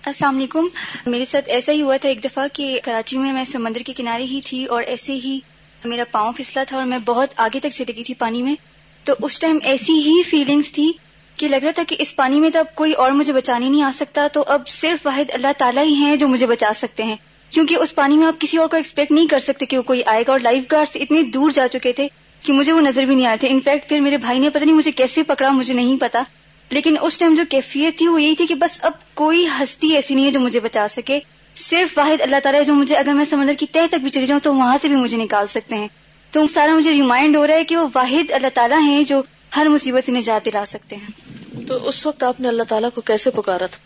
السلام 0.05 0.37
علیکم۔ 0.37 0.67
میرے 1.05 1.25
ساتھ 1.25 1.49
ایسا 1.49 1.71
ہی 1.71 1.81
ہوا 1.81 1.97
تھا 1.97 2.09
ایک 2.09 2.23
دفعہ 2.23 2.47
کہ 2.53 2.79
کراچی 2.83 3.17
میں 3.17 3.33
میں 3.33 3.45
سمندر 3.45 3.79
کے 3.85 3.93
کنارے 3.93 4.23
ہی 4.23 4.41
تھی 4.41 4.65
اور 4.65 4.83
ایسے 4.83 5.13
ہی 5.13 5.39
میرا 5.85 6.03
پاؤں 6.11 6.33
پھسلا 6.33 6.63
تھا 6.63 6.77
اور 6.77 6.85
میں 6.85 6.97
بہت 6.97 7.29
آگے 7.37 7.59
تک 7.59 7.69
چلی 7.73 7.95
گئی 7.95 8.03
تھی 8.03 8.13
پانی 8.13 8.41
میں۔ 8.41 8.55
تو 9.03 9.13
اس 9.21 9.39
ٹائم 9.39 9.59
ایسی 9.63 9.93
ہی 9.93 10.23
فیلنگس 10.23 10.71
تھی 10.71 10.91
کہ 11.39 11.47
لگ 11.47 11.55
رہا 11.55 11.71
تھا 11.71 11.83
کہ 11.87 11.95
اس 11.99 12.15
پانی 12.15 12.39
میں 12.39 12.49
تو 12.49 12.59
اب 12.59 12.75
کوئی 12.75 12.93
اور 12.93 13.11
مجھے 13.11 13.33
بچانے 13.33 13.69
نہیں 13.69 13.83
آ 13.83 13.91
سکتا، 13.93 14.27
تو 14.33 14.43
اب 14.47 14.67
صرف 14.67 15.05
واحد 15.05 15.31
اللہ 15.33 15.47
تعالیٰ 15.57 15.83
ہی 15.83 15.93
ہیں 15.93 16.15
جو 16.15 16.27
مجھے 16.27 16.45
بچا 16.45 16.71
سکتے 16.75 17.03
ہیں۔ 17.03 17.15
کیونکہ 17.49 17.75
اس 17.75 17.95
پانی 17.95 18.17
میں 18.17 18.27
آپ 18.27 18.41
کسی 18.41 18.57
اور 18.57 18.67
کو 18.67 18.75
ایکسپیکٹ 18.75 19.11
نہیں 19.11 19.27
کر 19.27 19.39
سکتے 19.39 19.65
کہ 19.65 19.77
وہ 19.77 19.83
کوئی 19.83 20.01
آئے 20.05 20.23
گا 20.27 20.31
اور 20.31 20.39
لائف 20.39 20.63
گارڈ 20.71 20.87
اتنے 20.95 21.21
دور 21.21 21.51
جا 21.51 21.67
چکے 21.67 21.93
تھے 21.93 22.07
کہ 22.43 22.53
مجھے 22.53 22.71
وہ 22.71 22.81
نظر 22.81 23.05
بھی 23.05 23.15
نہیں 23.15 23.25
آ 23.25 23.29
رہے 23.29 23.37
تھے 23.37 23.47
انفیکٹ 23.47 23.89
پھر 23.89 23.99
میرے 23.99 24.17
بھائی 24.17 24.39
نے 24.39 24.49
پتہ 24.49 24.63
نہیں 24.63 24.75
مجھے 24.75 24.91
کیسے 24.91 25.23
پکڑا، 25.23 25.49
مجھے 25.49 25.73
نہیں 25.73 25.97
پتا 25.97 26.23
لیکن 26.69 26.95
اس 27.01 27.17
ٹائم 27.17 27.33
جو 27.33 27.43
کیفیت 27.49 27.97
تھی 27.97 28.07
وہ 28.07 28.21
یہی 28.21 28.35
تھی 28.35 28.45
کہ 28.45 28.55
بس 28.55 28.79
اب 28.81 28.91
کوئی 29.13 29.47
ہستی 29.59 29.95
ایسی 29.95 30.15
نہیں 30.15 30.25
ہے 30.25 30.31
جو 30.31 30.39
مجھے 30.39 30.59
بچا 30.59 30.87
سکے۔ 30.87 31.19
صرف 31.55 31.97
واحد 31.97 32.21
اللہ 32.21 32.35
تعالیٰ 32.43 32.63
جو 32.65 32.73
مجھے 32.73 32.95
اگر 32.95 33.13
میں 33.13 33.25
سمندر 33.25 33.53
کی 33.53 33.65
تہ 33.71 33.79
تک 33.91 33.95
بھی 33.95 34.09
چلی 34.09 34.25
جاؤں 34.25 34.39
تو 34.39 34.55
وہاں 34.55 34.77
سے 34.81 34.87
بھی 34.87 34.95
مجھے 34.95 35.17
نکال 35.17 35.47
سکتے 35.47 35.75
ہیں۔ 35.75 35.87
تو 36.31 36.47
سارا 36.47 36.73
مجھے 36.73 36.91
ریمائنڈ 36.91 37.35
ہو 37.35 37.47
رہا 37.47 37.53
ہے 37.53 37.63
کہ 37.63 37.77
وہ 37.77 37.87
واحد 37.95 38.31
اللہ 38.31 38.47
تعالیٰ 38.53 38.81
ہیں 38.81 39.03
جو 39.03 39.21
ہر 39.55 39.67
مصیبت 39.69 40.05
سے 40.05 40.11
نجات 40.11 40.45
دلا 40.45 40.65
سکتے 40.65 40.95
ہیں۔ 40.95 41.28
تو 41.67 41.87
اس 41.87 42.05
وقت 42.05 42.23
آپ 42.23 42.39
نے 42.39 42.47
اللہ 42.47 42.63
تعالیٰ 42.63 42.89
کو 42.95 43.01
کیسے 43.01 43.31
پکارا 43.31 43.65
تھا؟ 43.65 43.77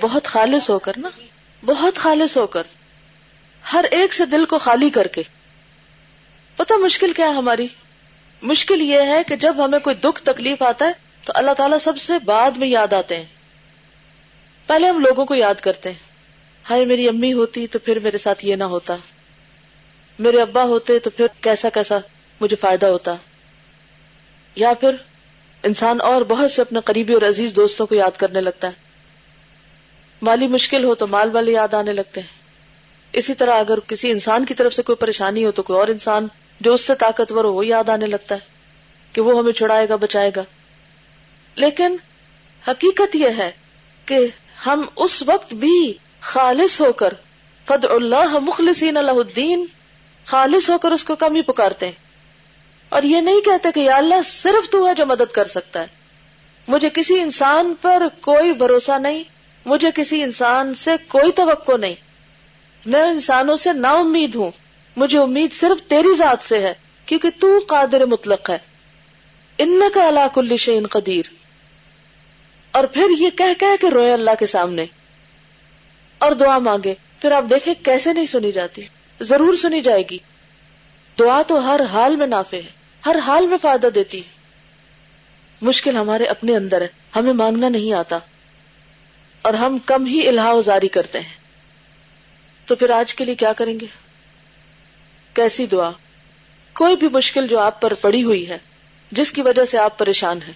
بہت 0.00 0.24
خالص 0.24 0.70
ہو 0.70 0.78
کر 0.78 0.92
نا؟ 0.96 1.08
بہت 1.64 1.96
خالص 1.96 2.36
ہو 2.36 2.46
کر۔ 2.46 2.62
ہر 3.72 3.84
ایک 3.90 4.14
سے 4.14 4.26
دل 4.26 4.44
کو 4.44 4.58
خالی 4.58 4.90
کر 4.90 5.06
کے۔ 5.06 5.22
پتا 6.56 6.74
مشکل 6.76 7.12
کیا 7.12 7.26
ہے 7.26 7.32
ہماری؟ 7.32 7.66
مشکل 8.42 8.80
یہ 8.80 9.00
ہے 9.00 9.22
کہ 9.26 9.36
جب 9.36 9.64
ہمیں 9.64 9.78
کوئی 9.78 9.96
دکھ 9.96 10.22
تکلیف 10.22 10.62
آتا 10.62 10.84
ہے، 10.84 10.92
تو 11.24 11.32
اللہ 11.36 11.50
تعالیٰ 11.50 11.78
سب 11.78 11.96
سے 11.96 12.18
بعد 12.18 12.50
میں 12.50 12.68
یاد 12.68 12.92
آتے 12.92 13.16
ہیں۔ 13.16 13.24
پہلے 14.66 14.88
ہم 14.88 14.98
لوگوں 14.98 15.24
کو 15.24 15.34
یاد 15.34 15.54
کرتے 15.54 15.90
ہیں۔ 15.90 15.98
ہائے، 16.70 16.84
میری 16.84 17.08
امی 17.08 17.32
ہوتی 17.32 17.66
تو 17.66 17.78
پھر 17.78 17.98
میرے 17.98 18.18
ساتھ 18.18 18.44
یہ 18.44 18.56
نہ 18.56 18.64
ہوتا۔ 18.64 18.96
میرے 20.18 20.40
ابا 20.40 20.62
ہوتے 20.62 20.98
تو 20.98 21.10
پھر 21.10 21.26
کیسا 21.40 21.68
کیسا 21.68 21.98
مجھے 22.40 22.56
فائدہ 22.56 22.86
ہوتا۔ 22.86 23.14
یا 24.56 24.74
پھر 24.74 24.90
انسان 25.62 26.00
اور 26.00 26.22
بہت 26.22 26.50
سے 26.50 26.62
اپنے 26.62 26.80
قریبی 26.84 27.14
اور 27.14 27.22
عزیز 27.22 27.56
دوستوں 27.56 27.86
کو 27.86 27.94
یاد 27.94 28.18
کرنے 28.18 28.40
لگتا 28.40 28.68
ہے۔ 28.68 28.72
مالی 30.22 30.46
مشکل 30.46 30.84
ہو 30.84 30.94
تو 30.94 31.06
مال 31.06 31.30
والے 31.32 31.52
یاد 31.52 31.74
آنے 31.74 31.92
لگتے 31.92 32.20
ہیں۔ 32.20 32.28
اسی 33.12 33.34
طرح 33.34 33.60
اگر 33.60 33.80
کسی 33.80 34.10
انسان 34.10 34.44
کی 34.44 34.54
طرف 34.54 34.74
سے 34.74 34.82
کوئی 34.82 34.96
پریشانی 34.96 35.44
ہو 35.44 35.50
تو 35.50 35.62
کوئی 35.62 35.78
اور 35.78 35.88
انسان 35.88 36.28
جو 36.60 36.74
اس 36.74 36.86
سے 36.86 36.94
طاقتور 36.94 37.44
ہو 37.44 37.52
وہ 37.52 37.66
یاد 37.66 37.88
آنے 37.88 38.06
لگتا 38.06 38.34
ہے 38.34 38.40
کہ 39.12 39.20
وہ 39.20 39.38
ہمیں 39.38 39.52
چھڑائے 39.52 39.88
گا، 39.88 39.96
بچائے 39.96 40.30
گا۔ 40.36 40.44
لیکن 41.54 41.96
حقیقت 42.68 43.16
یہ 43.16 43.28
ہے 43.38 43.50
کہ 44.06 44.18
ہم 44.66 44.84
اس 44.96 45.22
وقت 45.26 45.54
بھی 45.54 45.94
خالص 46.20 46.80
ہو 46.80 46.92
کر 46.92 47.14
فد 47.66 47.84
اللہ 47.84 48.38
مخلصین 48.38 48.96
اللہ 48.96 49.10
الدین 49.10 49.66
خالص 50.24 50.70
ہو 50.70 50.78
کر 50.78 50.92
اس 50.92 51.04
کو 51.04 51.16
کم 51.16 51.34
ہی 51.34 51.42
پکارتے 51.42 51.86
ہیں۔ 51.86 52.11
اور 52.92 53.02
یہ 53.02 53.20
نہیں 53.20 53.40
کہتے 53.40 53.72
کہ 53.72 53.80
یا 53.80 53.96
اللہ 53.96 54.22
صرف 54.24 54.70
تو 54.70 54.88
ہے 54.88 54.94
جو 54.94 55.06
مدد 55.06 55.32
کر 55.32 55.44
سکتا 55.44 55.80
ہے۔ 55.80 55.86
مجھے 56.68 56.90
کسی 56.94 57.20
انسان 57.20 57.74
پر 57.80 58.02
کوئی 58.20 58.52
بھروسہ 58.52 58.98
نہیں، 58.98 59.22
مجھے 59.66 59.90
کسی 59.94 60.22
انسان 60.22 60.74
سے 60.74 60.90
کوئی 61.08 61.32
توقع 61.32 61.76
نہیں۔ 61.76 61.94
میں 62.86 63.02
انسانوں 63.02 63.56
سے 63.56 63.72
نا 63.72 63.90
امید 63.90 64.34
ہوں۔ 64.34 64.50
مجھے 64.96 65.18
امید 65.18 65.52
صرف 65.52 65.88
تیری 65.88 66.14
ذات 66.18 66.42
سے 66.42 66.60
ہے، 66.60 66.74
کیونکہ 67.06 67.28
تو 67.40 67.58
قادر 67.68 68.06
مطلق 68.06 68.50
ہے۔ 68.50 68.58
ان 69.58 69.82
کا 69.94 70.06
اللہ 70.06 70.28
کل 70.34 70.56
شعین 70.56 70.86
قدیر۔ 70.86 71.24
اور 72.72 72.84
پھر 72.84 73.06
یہ 73.18 73.30
کہہ 73.30 73.60
کہہ 73.60 73.76
کے 73.80 73.90
روئے 73.90 74.12
اللہ 74.12 74.30
کے 74.38 74.46
سامنے۔ 74.46 74.86
اور 76.18 76.32
دعا 76.32 76.58
مانگے، 76.58 76.94
پھر 77.20 77.32
آپ 77.32 77.44
دیکھیں 77.50 77.74
کیسے 77.82 78.12
نہیں 78.12 78.26
سنی 78.26 78.52
جاتی۔ 78.52 78.82
ضرور 79.20 79.54
سنی 79.54 79.80
جائے 79.80 80.02
گی۔ 80.10 80.18
دعا 81.18 81.42
تو 81.42 81.74
ہر 81.74 81.80
حال 81.92 82.16
میں 82.16 82.26
نافع 82.26 82.56
ہے۔ 82.56 82.81
ہر 83.06 83.16
حال 83.26 83.46
میں 83.46 83.58
فائدہ 83.62 83.86
دیتی 83.86 84.18
ہے۔ 84.18 84.42
مشکل 85.62 85.96
ہمارے 85.96 86.24
اپنے 86.24 86.56
اندر 86.56 86.80
ہے، 86.80 86.86
ہمیں 87.16 87.32
مانگنا 87.32 87.68
نہیں 87.68 87.92
آتا۔ 87.92 88.18
اور 89.42 89.54
ہم 89.54 89.78
کم 89.78 90.06
ہی 90.06 90.28
الہا 90.28 90.52
جاری 90.64 90.88
کرتے 90.88 91.20
ہیں۔ 91.20 91.36
تو 92.66 92.76
پھر 92.76 92.90
آج 92.90 93.14
کے 93.14 93.24
لیے 93.24 93.34
کیا 93.34 93.52
کریں 93.52 93.80
گے؟ 93.80 93.86
کیسی 95.34 95.66
دعا؟ 95.66 95.90
کوئی 96.72 96.96
بھی 96.96 97.08
مشکل 97.08 97.46
جو 97.46 97.58
آپ 97.58 97.80
پر 97.80 97.94
پڑی 97.94 98.24
ہوئی 98.24 98.48
ہے، 98.48 98.58
جس 99.10 99.32
کی 99.32 99.42
وجہ 99.42 99.64
سے 99.64 99.78
آپ 99.78 99.98
پریشان 99.98 100.38
ہیں، 100.46 100.52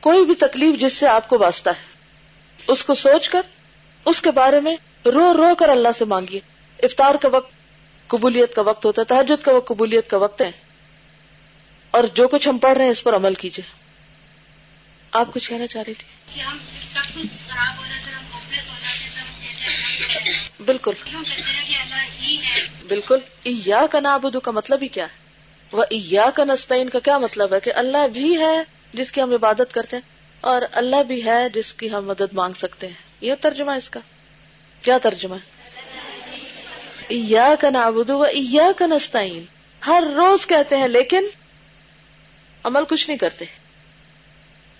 کوئی 0.00 0.24
بھی 0.24 0.34
تکلیف 0.34 0.80
جس 0.80 0.92
سے 0.92 1.06
آپ 1.06 1.28
کو 1.28 1.38
واسطہ 1.38 1.70
ہے، 1.70 1.96
اس 2.66 2.84
کو 2.84 2.94
سوچ 2.94 3.28
کر، 3.28 3.42
اس 4.04 4.22
کے 4.22 4.30
بارے 4.30 4.60
میں 4.60 4.76
رو 5.04 5.32
رو 5.34 5.54
کر 5.58 5.68
اللہ 5.68 5.88
سے 5.94 6.04
مانگیے۔ 6.04 6.40
افطار 6.82 7.14
کا 7.14 7.28
وقت، 7.28 7.52
قبولیت 8.06 8.54
کا 8.54 8.62
وقت 8.62 8.84
ہوتا 8.84 9.02
ہے 9.02 9.06
تحجد 9.06 9.44
کا 9.44 9.52
وقت، 9.52 9.68
قبولیت 9.68 10.10
کا 10.10 10.16
وقت 10.16 10.42
ہے۔ 10.42 10.50
اور 11.90 12.04
جو 12.14 12.28
کچھ 12.28 12.48
ہم 12.48 12.58
پڑھ 12.58 12.76
رہے 12.76 12.84
ہیں 12.84 12.90
اس 12.90 13.02
پر 13.04 13.16
عمل 13.16 13.34
کیجیے 13.34 13.70
آپ 15.10 15.34
کچھ 15.34 15.50
کہنا 15.50 15.66
چاہ 15.66 15.82
رہی 15.82 15.94
تھی؟ 15.94 16.40
بالکل۔ 20.64 20.92
بالکل۔ 22.88 23.18
ایا 23.44 23.86
کا 23.90 24.00
نابدو 24.00 24.40
کا 24.40 24.50
مطلب 24.50 24.82
ہی 24.82 24.88
کیا 24.88 25.04
ہے؟ 25.04 25.16
وہ 25.72 25.84
ایا 25.90 26.30
کا 26.34 26.44
نستعین 26.44 26.88
کا 26.88 26.98
کیا 26.98 27.18
مطلب 27.18 27.54
ہے؟ 27.54 27.60
کہ 27.60 27.72
اللہ 27.74 28.06
بھی 28.12 28.38
ہے 28.38 28.62
جس 28.94 29.12
کی 29.12 29.22
ہم 29.22 29.32
عبادت 29.32 29.74
کرتے 29.74 29.96
ہیں 29.96 30.08
اور 30.40 30.62
اللہ 30.72 31.02
بھی 31.02 31.24
ہے 31.24 31.48
جس 31.48 31.74
کی 31.74 31.90
ہم 31.90 32.06
مدد 32.06 32.32
مانگ 32.32 32.52
سکتے 32.52 32.86
ہیں۔ 32.86 32.94
یہ 33.20 33.34
ترجمہ 33.40 33.70
اس 33.70 33.90
کا۔ 33.90 34.00
کیا 34.82 34.98
ترجمہ 34.98 35.34
ہے؟ 35.34 35.58
ایا 37.08 37.54
کا 37.60 37.70
نابدو 37.70 38.18
و 38.18 38.22
ایا 38.22 38.72
کا 38.76 38.86
نستعین۔ 38.86 39.44
ہر 39.86 40.02
روز 40.16 40.46
کہتے 40.46 40.76
ہیں 40.76 40.88
لیکن 40.88 41.24
عمل 42.64 42.84
کچھ 42.88 43.08
نہیں 43.08 43.18
کرتے۔ 43.18 43.44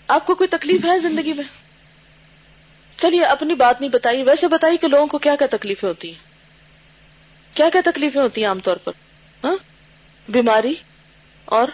آپ 0.07 0.25
کو 0.25 0.35
کوئی 0.35 0.47
تکلیف 0.47 0.85
ہے 0.85 0.99
زندگی 0.99 1.33
میں؟ 1.33 1.43
چلیے، 2.97 3.23
اپنی 3.23 3.55
بات 3.55 3.81
نہیں 3.81 3.91
بتائی۔ 3.91 4.23
ویسے 4.23 4.47
بتائی 4.47 4.77
کہ 4.77 4.87
لوگوں 4.87 5.07
کو 5.07 5.17
کیا 5.17 5.35
کیا 5.35 5.47
تکلیفیں 5.51 5.89
ہوتی 5.89 6.07
ہیں؟ 6.07 6.29
کیا 7.55 7.69
کیا 7.69 7.81
تکلیفیں 7.85 8.21
ہوتی 8.21 8.41
ہیں 8.41 8.47
عام 8.47 8.59
طور 8.59 8.77
پر؟ 8.77 8.91
ہاں؟ 9.43 9.55
بیماری 10.29 10.73
اور 11.45 11.67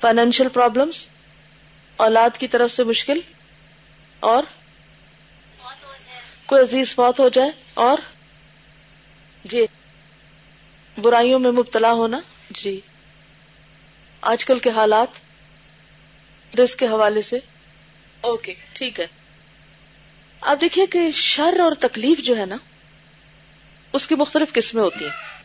فائنینشیل 0.00 0.48
پرابلمس 0.48 1.08
اولاد 1.96 2.30
کی 2.38 2.48
طرف 2.48 2.72
سے 2.72 2.84
مشکل 2.84 3.20
اور 4.20 4.42
کوئی 6.46 6.62
عزیز 6.62 6.94
فوت 6.94 7.20
ہو 7.20 7.28
جائے 7.28 7.50
اور 7.74 7.98
جی 9.44 9.66
برائیوں 10.98 11.38
میں 11.38 11.50
مبتلا 11.50 11.92
ہونا۔ 11.92 12.20
جی۔ 12.50 12.80
آج 14.24 14.44
کل 14.44 14.58
کے 14.58 14.70
حالات 14.70 15.08
رسک 16.60 16.78
کے 16.78 16.86
حوالے 16.86 17.22
سے۔ 17.22 17.38
اوکے 18.20 18.54
ٹھیک 18.72 19.00
ہے۔ 19.00 19.06
آپ 20.40 20.60
دیکھیے 20.60 20.86
کہ 20.86 21.10
شر 21.10 21.60
اور 21.60 21.72
تکلیف 21.72 22.18
جو 22.18 22.36
ہے 22.36 22.46
نا 22.46 22.56
اس 23.92 24.06
کی 24.06 24.14
مختلف 24.14 24.52
قسمیں 24.52 24.82
ہوتی 24.82 25.04
ہیں۔ 25.04 25.42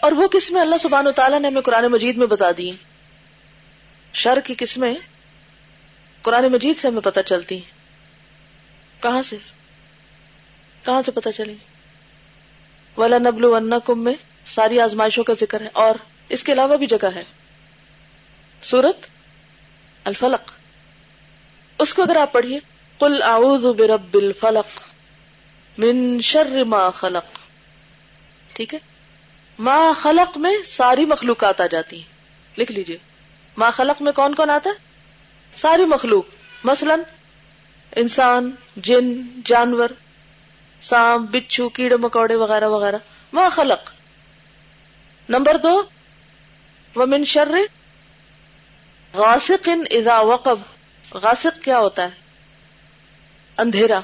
اور 0.00 0.12
وہ 0.12 0.28
قسمیں 0.32 0.60
اللہ 0.60 0.76
سبحان 0.80 1.06
و 1.06 1.10
تعالیٰ 1.10 1.40
نے 1.40 1.48
ہمیں 1.48 1.62
قرآن 1.62 1.84
مجید 1.84 2.16
میں 2.16 2.26
بتا 2.26 2.46
دی 2.56 2.72
شر 4.12 4.40
کی 4.40 4.54
قسمیں 4.58 4.94
قرآن 6.22 6.44
مجید 6.44 6.76
سے 6.76 6.88
ہمیں 6.88 7.00
پتہ 7.00 7.20
چلتی 7.26 7.54
ہیں۔ 7.54 7.70
کہاں 9.02 9.22
سے؟ 9.22 9.36
کہاں 10.84 11.02
سے 11.02 11.12
پتہ 11.12 11.28
چلی؟ 11.28 11.54
ولا 12.96 13.18
نبلو 13.18 13.56
کم 13.84 14.04
میں 14.04 14.14
ساری 14.46 14.80
آزمائشوں 14.80 15.24
کا 15.24 15.32
ذکر 15.40 15.60
ہے۔ 15.60 15.68
اور 15.72 15.94
اس 16.28 16.44
کے 16.44 16.52
علاوہ 16.52 16.76
بھی 16.76 16.86
جگہ 16.86 17.08
ہے۔ 17.14 17.24
سورت 18.62 19.06
الفلق۔ 20.04 20.52
اس 21.78 21.94
کو 21.94 22.02
اگر 22.02 22.16
آپ 22.16 22.32
پڑھیے، 22.32 22.60
قل 22.98 23.22
اعوذ 23.22 23.64
برب 23.64 24.14
الفلق 24.14 24.80
من 25.78 26.20
شر 26.20 26.64
ما 26.64 26.90
خلق۔ 26.90 27.38
ٹھیک 28.52 28.74
ہے؟ 28.74 28.78
ما 29.58 29.92
خلق 30.00 30.38
میں 30.38 30.56
ساری 30.64 31.04
مخلوقات 31.04 31.60
آ 31.60 31.66
جاتی 31.66 31.96
ہیں۔ 31.96 32.12
لکھ 32.58 32.72
لیجیے۔ 32.72 32.98
ما 33.56 33.70
خلق 33.70 34.02
میں 34.02 34.12
کون 34.12 34.34
کون 34.34 34.50
آتا 34.50 34.70
ہے؟ 34.70 34.74
ساری 35.56 35.84
مخلوق۔ 35.84 36.24
مثلا 36.64 36.94
انسان، 37.96 38.50
جن، 38.76 39.22
جانور 39.44 39.88
سام 40.80 41.24
بچھو، 41.24 41.68
کیڑے، 41.68 41.96
مکوڑے 41.96 42.34
وغیرہ 42.34 42.68
وغیرہ۔ 42.68 42.96
ما 43.32 43.48
خلق۔ 43.48 43.90
نمبر 45.28 45.56
دو، 45.56 45.82
ومن 46.96 47.24
شر 47.24 47.48
غاسق 49.14 49.68
اذا 49.90 50.20
وقب. 50.20 50.58
غاسق 51.14 51.64
کیا 51.64 51.78
ہوتا 51.78 52.02
ہے؟ 52.02 52.10
اندھیرا. 53.58 54.00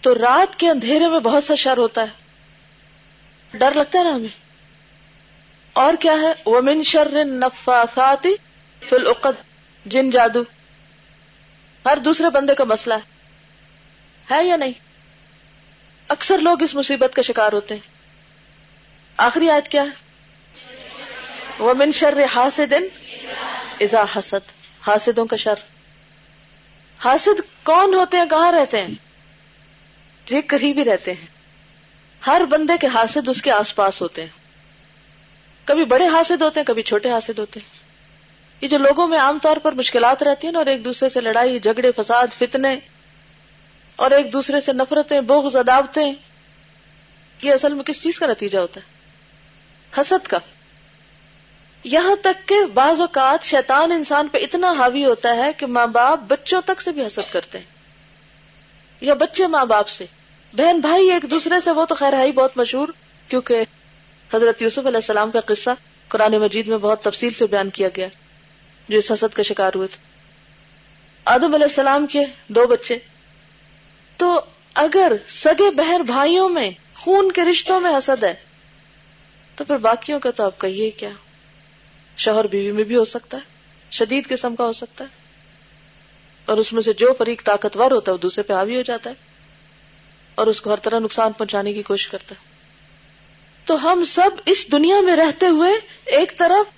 تو 0.00 0.14
رات 0.14 0.58
کے 0.58 0.70
اندھیرے 0.70 1.08
میں 1.08 1.18
بہت 1.18 1.44
سا 1.44 1.54
شر 1.54 1.76
ہوتا 1.76 2.02
ہے. 2.02 2.24
ڈر 3.58 3.72
لگتا 3.74 3.98
ہے 3.98 4.04
نا 4.04 4.14
ہمیں؟ 4.14 4.40
اور 5.72 5.94
کیا 6.00 6.12
ہے؟ 6.12 6.32
ومن 6.46 6.82
شر 6.82 7.24
نفاثات 7.24 8.26
فی 8.80 8.96
العقد. 8.96 9.42
جن 9.86 10.10
جادو. 10.10 10.42
ہر 11.86 11.96
دوسرے 11.96 12.30
بندے 12.30 12.54
کا 12.54 12.64
مسئلہ 12.64 12.94
ہے. 12.94 13.14
ہے 14.30 14.44
یا 14.44 14.56
نہیں؟ 14.56 14.72
اکثر 16.08 16.38
لوگ 16.38 16.62
اس 16.62 16.74
مصیبت 16.74 17.16
کا 17.16 17.22
شکار 17.22 17.52
ہوتے 17.52 17.74
ہیں. 17.74 17.94
آخری 19.16 19.50
آیت 19.50 19.68
کیا 19.68 19.82
ہے؟ 19.82 20.04
ومن 21.62 21.92
شر 21.92 22.18
حاسد 22.34 22.72
اذا 23.80 24.04
حسد، 24.16 24.52
حاسدوں 24.86 25.26
کا 25.26 25.36
شر۔ 25.36 25.54
حاسد 27.04 27.40
کون 27.62 27.94
ہوتے 27.94 28.16
ہیں؟ 28.16 28.24
کہاں 28.30 28.52
رہتے 28.52 28.82
ہیں؟ 28.82 28.94
جی 30.24 30.40
قریبی 30.40 30.84
رہتے 30.84 31.12
ہیں۔ 31.12 31.26
ہر 32.26 32.42
بندے 32.50 32.72
کے 32.80 32.86
حاسد 32.86 33.28
اس 33.28 33.42
کے 33.42 33.50
آس 33.50 33.74
پاس 33.74 34.02
ہوتے 34.02 34.22
ہیں۔ 34.22 34.30
کبھی 35.64 35.84
بڑے 35.84 36.08
حاصل 36.08 36.42
ہوتے 36.42 36.60
ہیں، 36.60 36.64
کبھی 36.64 36.82
چھوٹے 36.82 37.10
حاصل 37.10 37.32
ہوتے 37.38 37.60
ہیں۔ 37.60 37.84
یہ 38.60 38.68
جو 38.68 38.78
لوگوں 38.78 39.08
میں 39.08 39.18
عام 39.18 39.38
طور 39.38 39.56
پر 39.56 39.72
مشکلات 39.72 40.22
رہتی 40.22 40.46
ہیں 40.46 40.52
نا، 40.52 40.58
اور 40.58 40.66
ایک 40.66 40.84
دوسرے 40.84 41.08
سے 41.08 41.20
لڑائی، 41.20 41.60
جھگڑے، 41.60 41.90
فساد، 41.96 42.26
فتنے، 42.38 42.76
اور 43.96 44.10
ایک 44.10 44.32
دوسرے 44.32 44.60
سے 44.60 44.72
نفرتیں، 44.72 45.20
بغض، 45.20 45.56
عداوتیں، 45.56 46.12
یہ 47.42 47.52
اصل 47.52 47.74
میں 47.74 47.84
کس 47.84 48.02
چیز 48.02 48.18
کا 48.18 48.26
نتیجہ 48.26 48.58
ہوتا 48.58 48.80
ہے؟ 48.80 48.94
حسد 50.00 50.26
کا۔ 50.26 50.38
یہاں 51.84 52.16
تک 52.22 52.48
کہ 52.48 52.64
بعض 52.74 53.00
اوقات 53.00 53.44
شیطان 53.44 53.92
انسان 53.92 54.28
پہ 54.28 54.38
اتنا 54.38 54.72
حاوی 54.72 55.04
ہوتا 55.04 55.36
ہے 55.36 55.52
کہ 55.56 55.66
ماں 55.66 55.86
باپ 55.86 56.18
بچوں 56.20 56.60
تک 56.64 56.80
سے 56.80 56.92
بھی 56.92 57.06
حسد 57.06 57.32
کرتے 57.32 57.58
ہیں۔ 57.58 57.66
یا 59.00 59.14
بچے 59.14 59.46
ماں 59.46 59.64
باپ 59.64 59.88
سے۔ 59.88 60.06
بہن 60.52 60.80
بھائی 60.80 61.10
ایک 61.10 61.30
دوسرے 61.30 61.54
سے 61.64 61.70
وہ 61.70 61.84
تو 61.84 61.94
خیر 61.94 62.12
ہے 62.12 62.26
ہی 62.26 62.32
بہت 62.32 62.56
مشہور، 62.56 62.88
کیونکہ 63.28 63.64
حضرت 64.34 64.62
یوسف 64.62 64.78
علیہ 64.78 64.96
السلام 64.96 65.30
کا 65.30 65.40
قصہ 65.40 65.70
قرآن 66.08 66.32
مجید 66.32 66.68
میں 66.68 66.78
بہت 66.78 67.02
تفصیل 67.02 67.32
سے 67.32 67.46
بیان 67.46 67.70
کیا 67.70 67.88
گیا 67.96 68.08
جو 68.88 68.98
اس 68.98 69.12
حسد 69.12 69.34
کا 69.34 69.42
شکار 69.42 69.70
ہوئے 69.74 69.88
تھے۔ 69.88 70.02
آدم 71.24 71.54
علیہ 71.54 71.66
السلام 71.66 72.06
کے 72.06 72.24
دو 72.48 72.66
بچے۔ 72.66 72.98
تو 74.16 74.40
اگر 74.74 75.12
سگے 75.28 75.70
بہن 75.70 76.02
بھائیوں 76.02 76.48
میں، 76.48 76.70
خون 76.96 77.32
کے 77.32 77.44
رشتوں 77.44 77.80
میں 77.80 77.98
حسد 77.98 78.24
ہے، 78.24 78.34
تو 79.56 79.64
پھر 79.64 79.76
باقیوں 79.76 80.20
کا 80.20 80.30
تو 80.30 80.44
آپ 80.44 80.60
کہیے 80.60 80.90
کیا۔ 80.90 81.10
شوہر 82.16 82.46
بیوی 82.46 82.72
میں 82.72 82.84
بھی 82.84 82.96
ہو 82.96 83.04
سکتا 83.04 83.36
ہے، 83.36 83.42
شدید 83.90 84.28
قسم 84.28 84.56
کا 84.56 84.64
ہو 84.64 84.72
سکتا 84.72 85.04
ہے۔ 85.04 85.24
اور 86.44 86.58
اس 86.58 86.72
میں 86.72 86.82
سے 86.82 86.92
جو 86.92 87.12
فریق 87.18 87.44
طاقتور 87.44 87.90
ہوتا 87.90 88.10
ہے، 88.10 88.12
وہ 88.12 88.18
دوسرے 88.18 88.42
پہ 88.42 88.52
حاوی 88.52 88.76
ہو 88.76 88.82
جاتا 88.82 89.10
ہے۔ 89.10 89.14
اور 90.34 90.46
اس 90.46 90.62
کو 90.62 90.70
ہر 90.70 90.76
طرح 90.76 90.98
نقصان 90.98 91.32
پہنچانے 91.32 91.72
کی 91.72 91.82
کوشش 91.82 92.08
کرتا 92.08 92.34
ہے۔ 92.34 92.54
تو 93.64 93.92
ہم 93.92 94.04
سب 94.04 94.30
اس 94.46 94.72
دنیا 94.72 95.00
میں 95.00 95.16
رہتے 95.16 95.46
ہوئے 95.46 95.70
ایک 96.04 96.38
طرف، 96.38 96.70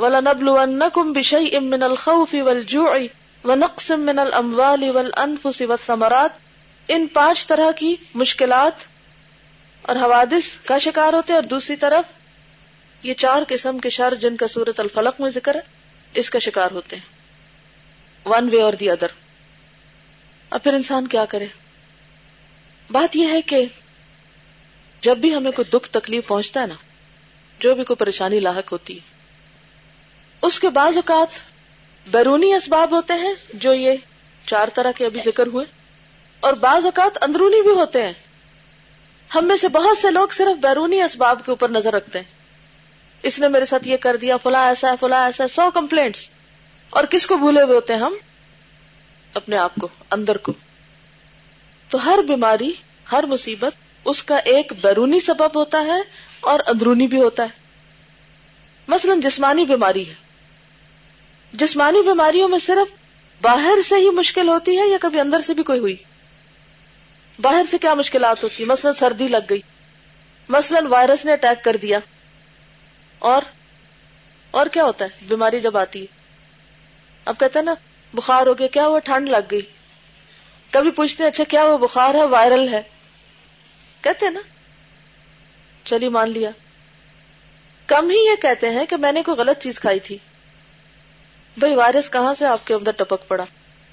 وَلَنَبْلُوَنَّكُمْ 0.00 1.14
بِشَيْءٍ 1.14 1.60
مِّنَ 1.60 1.84
الْخَوْفِ 1.84 2.40
وَالْجُوعِ 2.40 3.06
وَنَقْسٍ 3.44 3.96
مِّنَ 3.96 4.20
الْأَمْوَالِ 4.20 4.88
وَالْأَنفُسِ 4.88 5.62
وَالثَّمَرَاتِ۔ 5.62 6.34
ان 6.88 7.06
پانچ 7.06 7.46
طرح 7.46 7.70
کی 7.70 7.96
مشکلات 8.14 8.72
اور 9.82 9.96
حوادث 9.96 10.58
کا 10.64 10.78
شکار 10.78 11.12
ہوتے 11.12 11.32
اور 11.32 11.42
دوسری 11.42 11.76
طرف 11.76 12.21
یہ 13.02 13.14
چار 13.14 13.42
قسم 13.48 13.78
کے 13.78 13.88
شر 13.88 14.14
جن 14.14 14.36
کا 14.36 14.46
صورت 14.46 14.80
الفلق 14.80 15.20
میں 15.20 15.30
ذکر 15.30 15.54
ہے، 15.54 15.60
اس 16.14 16.30
کا 16.30 16.38
شکار 16.38 16.70
ہوتے 16.70 16.96
ہیں۔ 16.96 17.10
ون 18.26 18.48
وے 18.52 18.60
اور 18.62 18.72
دی 18.72 18.90
ادر 18.90 19.20
اب 20.52 20.62
پھر 20.62 20.74
انسان 20.74 21.06
کیا 21.06 21.24
کرے؟ 21.24 21.46
بات 22.90 23.16
یہ 23.16 23.28
ہے 23.28 23.40
کہ 23.42 23.64
جب 25.02 25.18
بھی 25.18 25.34
ہمیں 25.34 25.50
کوئی 25.52 25.70
دکھ 25.70 25.88
تکلیف 25.90 26.26
پہنچتا 26.26 26.60
ہے 26.60 26.66
نا، 26.66 26.74
جو 27.60 27.74
بھی 27.74 27.84
کوئی 27.84 27.96
پریشانی 27.96 28.38
لاحق 28.40 28.72
ہوتی 28.72 28.94
ہے، 28.94 29.10
اس 30.42 30.58
کے 30.60 30.68
بعض 30.70 30.96
اوقات 30.96 31.40
بیرونی 32.06 32.52
اسباب 32.54 32.94
ہوتے 32.94 33.14
ہیں 33.14 33.32
جو 33.54 33.72
یہ 33.74 33.96
چار 34.46 34.68
طرح 34.74 34.92
کے 34.96 35.06
ابھی 35.06 35.20
ذکر 35.24 35.46
ہوئے، 35.46 35.64
اور 36.42 36.52
بعض 36.60 36.84
اوقات 36.84 37.22
اندرونی 37.22 37.62
بھی 37.62 37.70
ہوتے 37.70 38.02
ہیں۔ 38.02 38.12
ہم 39.30 39.44
میں 39.44 39.56
سے 39.56 39.68
بہت 39.68 39.98
سے 39.98 40.10
لوگ 40.10 40.28
صرف 40.28 40.58
بیرونی 40.62 41.00
اسباب 41.02 41.44
کے 41.44 41.50
اوپر 41.52 41.68
نظر 41.68 41.92
رکھتے 41.92 42.18
ہیں۔ 42.18 42.41
اس 43.22 43.38
نے 43.38 43.48
میرے 43.48 43.64
ساتھ 43.64 43.88
یہ 43.88 43.96
کر 43.96 44.16
دیا، 44.16 44.36
فلاں 44.36 44.66
ایسا 44.66 44.90
ہے، 44.90 44.96
فلاں 45.00 45.24
ایسا 45.24 45.44
ہے، 45.44 45.48
سو 45.48 45.70
کمپلینٹس 45.70 46.28
اور 46.90 47.04
کس 47.04 47.26
کو 47.26 47.36
بھولے 47.36 47.62
ہوئے 47.62 47.76
ہوتے 47.76 47.94
ہیں 47.94 48.00
ہم؟ 48.00 48.14
اپنے 49.34 49.56
آپ 49.56 49.72
کو، 49.80 49.88
اندر 50.10 50.36
کو۔ 50.36 50.52
تو 51.88 52.04
ہر 52.04 52.18
بیماری، 52.28 52.72
ہر 53.12 53.24
مصیبت 53.24 53.72
اس 54.04 54.22
کا 54.22 54.36
ایک 54.36 54.72
بیرونی 54.82 55.20
سبب 55.20 55.58
ہوتا 55.58 55.80
ہے 55.80 56.00
اور 56.40 56.60
اندرونی 56.66 57.06
بھی 57.06 57.22
ہوتا 57.22 57.42
ہے۔ 57.42 57.48
مثلا 58.88 59.14
جسمانی 59.22 59.64
بیماری 59.64 60.08
ہے۔ 60.08 60.14
جسمانی 61.52 62.02
بیماریوں 62.02 62.48
میں 62.48 62.58
صرف 62.58 62.94
باہر 63.42 63.82
سے 63.84 63.94
ہی 63.94 64.10
مشکل 64.10 64.48
ہوتی 64.48 64.78
ہے 64.78 64.88
یا 64.88 64.96
کبھی 65.00 65.20
اندر 65.20 65.40
سے 65.40 65.54
بھی 65.54 65.62
کوئی 65.62 65.78
ہوئی؟ 65.78 65.96
باہر 67.42 67.62
سے 67.70 67.78
کیا 67.78 67.94
مشکلات 67.94 68.44
ہوتی؟ 68.44 68.64
مثلا 68.64 68.92
سردی 68.92 69.28
لگ 69.28 69.36
گئی۔ 69.50 69.60
مثلا 70.48 70.80
وائرس 70.88 71.24
نے 71.24 71.32
اٹیک 71.32 71.64
کر 71.64 71.76
دیا۔ 71.76 71.98
اور 73.22 73.42
اور 74.50 74.66
کیا 74.66 74.84
ہوتا 74.84 75.04
ہے؟ 75.04 75.10
بیماری 75.22 75.60
جب 75.60 75.76
آتی 75.76 76.00
ہے۔ 76.00 76.06
اب 77.24 77.34
کہتے 77.40 77.58
ہیں 77.58 77.66
نا، 77.66 77.74
بخار 78.14 78.46
ہو 78.46 78.58
گیا، 78.58 78.66
کیا 78.66 78.86
ہوا؟ 78.86 78.98
ٹھنڈ 78.98 79.28
لگ 79.28 79.36
گئی۔ 79.50 79.60
کبھی 80.70 80.90
پوچھتے 80.90 81.22
ہیں 81.22 81.30
اچھا 81.30 81.44
کیا 81.44 81.64
وہ 81.64 81.78
بخار 81.78 82.14
ہے؟ 82.14 82.24
وائرل 82.24 82.68
ہے۔ 82.68 82.82
کہتے 84.00 84.26
ہیں 84.26 84.32
نا۔ 84.32 84.40
چلیے، 85.84 86.08
مان 86.08 86.30
لیا۔ 86.30 86.50
کم 87.86 88.10
ہی 88.10 88.16
یہ 88.16 88.42
کہتے 88.42 88.70
ہیں 88.70 88.86
کہ 88.86 88.96
میں 88.96 89.12
نے 89.12 89.22
کوئی 89.22 89.36
غلط 89.36 89.58
چیز 89.62 89.80
کھائی 89.80 90.00
تھی۔ 90.00 90.18
بھائی، 91.56 91.74
وائرس 91.74 92.10
کہاں 92.10 92.34
سے 92.34 92.46
آپ 92.46 92.66
کے 92.66 92.74
اندر 92.74 92.90
ٹپک 92.90 93.28
پڑا؟ 93.28 93.44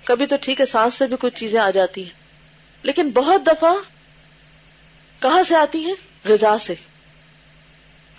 کبھی 0.04 0.26
تو 0.26 0.36
ٹھیک 0.42 0.62
ہے، 0.62 0.66
سانس 0.66 0.94
سے 0.94 1.08
بھی 1.08 1.16
کچھ 1.20 1.36
چیزیں 1.36 1.60
آ 1.60 1.70
جاتی 1.70 2.04
ہیں۔ 2.04 2.20
لیکن 2.84 3.10
بہت 3.10 3.48
دفعہ 3.48 3.74
کہاں 5.20 5.44
سے 5.44 5.56
آتی 5.56 5.86
ہیں؟ 5.86 5.96
غذا 6.26 6.58
سے۔ 6.58 6.76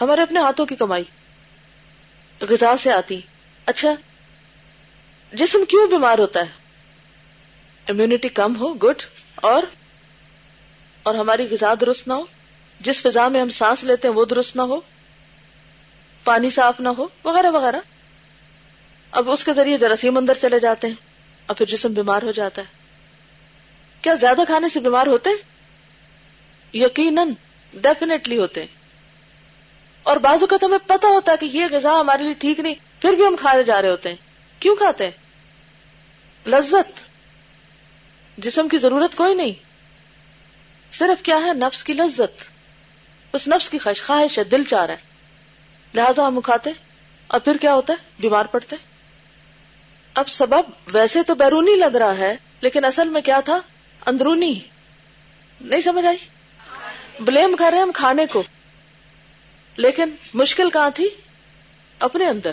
ہمارے 0.01 0.23
اپنے 0.23 0.41
ہاتھوں 0.41 0.67
کی 0.67 0.77
کمائی۔ 0.77 1.05
غذا 2.41 2.77
سے 2.77 2.93
آتی۔ 2.93 3.21
اچھا 3.67 3.89
جسم 5.33 5.65
کیوں 5.69 5.89
بیمار 5.89 6.19
ہوتا 6.19 6.41
ہے؟ 6.41 6.51
امیونٹی 7.89 8.29
کم 8.29 8.57
ہو 8.57 8.75
گڈ 8.75 9.03
اور؟ 9.35 9.63
اور 11.03 11.15
ہماری 11.15 11.47
غذا 11.51 11.75
درست 11.81 12.09
نہ 12.09 12.13
ہو، 12.13 12.25
جس 12.81 13.03
فضا 13.03 13.29
میں 13.29 13.41
ہم 13.41 13.49
سانس 13.49 13.85
لیتے 13.85 14.09
ہیں 14.09 14.15
وہ 14.15 14.25
درست 14.25 14.57
نہ 14.57 14.63
ہو، 14.63 14.81
پانی 16.25 16.51
صاف 16.51 16.81
نہ 16.81 16.89
ہو، 16.89 17.07
وغیرہ 17.25 17.51
وغیرہ۔ 17.51 17.81
اب 19.11 19.31
اس 19.31 19.45
کے 19.45 19.53
ذریعے 19.53 19.79
جراثیم 19.79 20.17
اندر 20.17 20.35
چلے 20.43 20.61
جاتے 20.61 20.87
ہیں 20.87 20.95
اور 21.47 21.57
پھر 21.57 21.67
جسم 21.67 21.93
بیمار 21.93 22.23
ہو 22.23 22.31
جاتا 22.31 22.63
ہے۔ 22.63 22.67
کیا 24.03 24.15
زیادہ 24.15 24.41
کھانے 24.47 24.69
سے 24.69 24.81
بیمار 24.81 25.07
ہوتے؟ 25.07 25.31
یقیناً 26.75 27.31
ڈیفینیٹلی 27.75 28.39
ہوتے۔ 28.39 28.67
اور 30.03 30.17
بعض 30.17 30.41
اوقات 30.41 30.65
ہمیں 30.65 30.79
پتا 30.87 31.09
ہوتا 31.09 31.33
ہے 31.33 31.37
کہ 31.37 31.47
یہ 31.47 31.67
غذا 31.71 32.01
ہمارے 32.01 32.23
لیے 32.23 32.35
ٹھیک 32.35 32.61
نہیں، 32.61 32.75
پھر 33.01 33.13
بھی 33.13 33.27
ہم 33.27 33.37
کھانے 33.37 33.63
جا 33.63 33.83
رہے 33.83 33.91
ہوتے 33.91 34.09
ہیں۔ 34.09 34.17
کیوں 34.61 34.77
کھاتے 34.77 35.05
ہیں؟ 35.05 35.11
لذت۔ 36.49 37.01
جسم 38.39 38.69
کی 38.69 38.79
ضرورت 38.79 39.15
کوئی 39.15 39.35
نہیں۔ 39.35 39.53
صرف 40.93 41.23
کیا 41.23 41.37
ہے؟ 41.37 41.55
نفس 41.55 41.85
کی 41.85 41.93
لذت۔ 41.93 42.43
اس 43.33 43.49
نفس 43.49 43.71
کی 43.71 43.79
خواہش 43.79 44.03
خواہش 44.03 44.39
ہے، 44.39 44.45
دل 44.45 44.65
چاہ 44.65 44.85
رہا 44.85 44.95
ہے۔ 44.95 44.99
لہذا 45.95 46.27
ہم 46.27 46.41
کھاتے 46.41 46.71
اور 47.27 47.41
پھر 47.41 47.57
کیا 47.57 47.75
ہوتا 47.75 47.93
ہے؟ 47.93 48.09
بیمار 48.19 48.45
پڑتے 48.45 48.77
اب 50.15 50.29
سبب 50.29 50.61
ویسے 50.87 51.23
تو 51.23 51.35
بیرونی 51.35 51.77
لگ 51.77 51.97
رہا 51.97 52.19
ہے، 52.19 52.37
لیکن 52.61 52.85
اصل 52.85 53.09
میں 53.09 53.21
کیا 53.21 53.41
تھا؟ 53.41 53.61
اندرونی۔ 54.07 54.61
نہیں 55.61 55.81
سمجھ 55.81 56.07
آئی؟ 56.07 56.17
بلیم 57.21 57.57
کر 57.57 57.67
رہے 57.71 57.79
ہیں 57.79 57.83
ہم 57.83 57.93
کھانے 57.93 58.27
کو۔ 58.27 58.43
لیکن 59.81 60.11
مشکل 60.35 60.71
کہاں 60.71 60.91
تھی؟ 60.91 61.09
اپنے 61.99 62.27
اندر۔ 62.27 62.51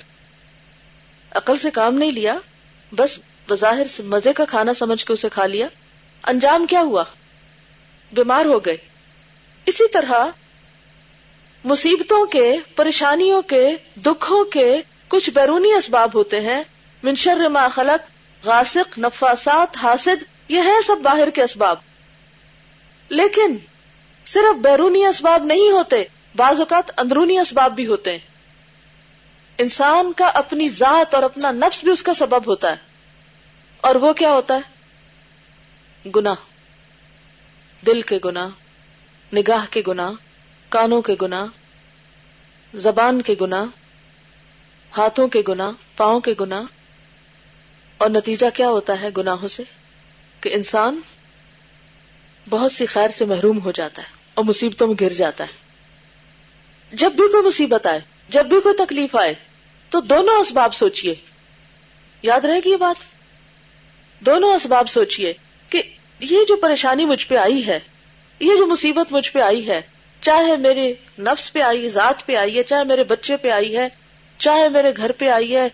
عقل 1.32 1.58
سے 1.58 1.72
کام 1.72 1.96
نہیں 1.96 2.12
لیا، 2.12 2.38
بس 2.92 3.20
بظاہر 3.50 3.88
سے 3.88 4.04
مزے 4.04 4.34
کا 4.34 4.46
کھانا 4.46 4.74
سمجھ 4.74 5.06
کے 5.06 5.14
اسے 5.14 5.30
کھا 5.30 5.46
لیا۔ 5.46 5.68
انجام 6.24 6.66
کیا 6.66 6.82
ہوا؟ 6.82 7.04
بیمار 8.12 8.46
ہو 8.46 8.60
گئے۔ 8.60 8.78
اسی 9.66 9.88
طرح 9.88 10.26
مصیبتوں 11.66 12.26
کے، 12.26 12.56
پریشانیوں 12.76 13.42
کے، 13.42 13.70
دکھوں 13.96 14.46
کے 14.46 14.78
کچھ 15.08 15.30
بیرونی 15.30 15.74
اسباب 15.74 16.10
ہوتے 16.16 16.42
ہیں۔ 16.42 16.64
منشر 17.04 17.50
ما 17.50 17.68
خلق، 17.68 18.10
غاسق، 18.46 19.00
نفاسات، 19.00 19.78
حاسد، 19.78 20.24
یہ 20.48 20.60
ہے 20.60 20.82
سب 20.88 20.98
باہر 21.04 21.30
کے 21.30 21.44
اسباب۔ 21.44 21.78
لیکن 23.10 23.58
صرف 24.26 24.56
بیرونی 24.56 25.06
اسباب 25.06 25.46
نہیں 25.46 25.70
ہوتے 25.70 26.04
بعض 26.38 26.60
اوقات 26.60 27.00
اندرونی 27.00 27.38
اسباب 27.38 27.76
بھی 27.76 27.88
ہوتے 27.88 28.12
ہیں۔ 28.12 28.20
انسان 29.58 30.14
کا 30.14 30.28
اپنی 30.28 30.70
ذات 30.70 31.16
اور 31.16 31.24
اپنا 31.24 31.52
نفس 31.52 31.84
بھی 31.84 31.92
اس 31.92 32.04
کا 32.04 32.14
سبب 32.14 32.48
ہوتا 32.48 32.72
ہے۔ 32.72 32.76
اور 33.82 33.96
وہ 33.96 34.14
کیا 34.14 34.32
ہوتا 34.32 34.58
ہے؟ 34.58 36.10
گنا 36.16 36.34
دل 37.86 38.02
کے 38.02 38.20
گنا 38.26 38.50
نگاہ 39.34 39.66
کے 39.72 39.82
گنا 39.88 40.12
کانوں 40.70 41.02
کے 41.02 41.16
گنا 41.22 41.46
زبان 42.74 43.22
کے 43.22 43.36
گنا 43.42 43.66
ہاتھوں 44.98 45.28
کے 45.28 45.42
گنا 45.48 45.72
پاؤں 45.98 46.20
کے 46.20 46.34
گنا 46.40 46.62
اور 47.98 48.10
نتیجہ 48.10 48.46
کیا 48.54 48.70
ہوتا 48.70 49.02
ہے 49.02 49.10
گناہوں 49.18 49.48
سے؟ 49.48 49.64
کہ 50.42 50.50
انسان 50.54 51.00
بہت 52.50 52.72
سی 52.72 52.86
خیر 52.86 53.08
سے 53.08 53.26
محروم 53.26 53.62
ہو 53.62 53.72
جاتا 53.72 54.02
ہے 54.02 54.08
اور 54.34 54.46
مصیبتوں 54.46 54.88
میں 54.88 54.96
گر 55.02 55.14
جاتا 55.14 55.44
ہے۔ 55.44 55.67
جب 56.92 57.12
بھی 57.12 57.32
کوئی 57.32 57.44
مصیبت 57.44 57.88
آئے، 57.88 58.00
جب 58.30 58.46
بھی 58.46 58.62
کوئی 58.62 58.76
تکلیف 58.76 59.16
آئے، 59.16 59.34
تو 59.90 60.00
دونوں 60.00 60.40
اسباب 60.40 60.74
سوچئے۔ 60.74 61.16
یاد 62.22 62.46
رہے 62.46 62.60
گی 62.66 62.70
یہ 62.70 62.76
بات؟ 62.76 62.96
دونوں 64.26 64.54
اسباب 64.54 64.90
سوچئے 64.90 65.34
کہ 65.70 65.82
یہ 66.20 66.44
جو 66.48 66.56
پریشانی 66.56 67.06
مجھ 67.06 67.28
پہ 67.28 67.36
آئی 67.36 67.68
ہے، 67.68 67.80
یہ 68.40 68.56
جو 68.58 68.68
مصیبت 68.68 69.12
مجھ 69.12 69.32
پہ 69.32 69.40
آئی 69.40 69.68
ہے، 69.68 69.82
چاہے 70.22 70.58
میرے 70.58 70.94
نفس 71.20 71.54
پہ 71.54 71.62
آئی، 71.62 71.90
ذات 71.90 72.26
پہ 72.26 72.36
آئی 72.36 72.58
ہے، 72.58 72.64
چاہے 72.64 72.84
میرے 72.84 73.04
بچے 73.04 73.38
پہ 73.38 73.50
آئی 73.50 73.78
ہے، 73.78 73.90
چاہے 74.38 74.70
میرے 74.70 74.92
گھر 74.98 75.12
پہ 75.12 75.30
آئی 75.30 75.56
ہے، 75.56 75.70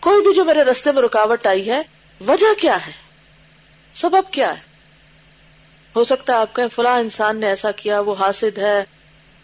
کوئی 0.00 0.22
بھی 0.22 0.34
جو 0.34 0.44
میرے 0.44 0.64
رستے 0.64 0.92
میں 0.92 1.02
رکاوٹ 1.02 1.46
آئی 1.46 1.70
ہے، 1.70 1.82
وجہ 2.26 2.60
کیا 2.60 2.86
ہے؟ 2.86 2.92
سبب 3.94 4.32
کیا 4.32 4.52
ہے؟ 4.52 4.60
ہو 5.96 6.04
سکتا 6.04 6.32
ہے 6.32 6.38
آپ 6.38 6.54
کہیں 6.54 6.68
فلاں 6.68 7.00
انسان 7.00 7.40
نے 7.40 7.46
ایسا 7.46 7.70
کیا، 7.70 8.00
وہ 8.00 8.14
حاصد 8.14 8.58
ہے 8.58 8.84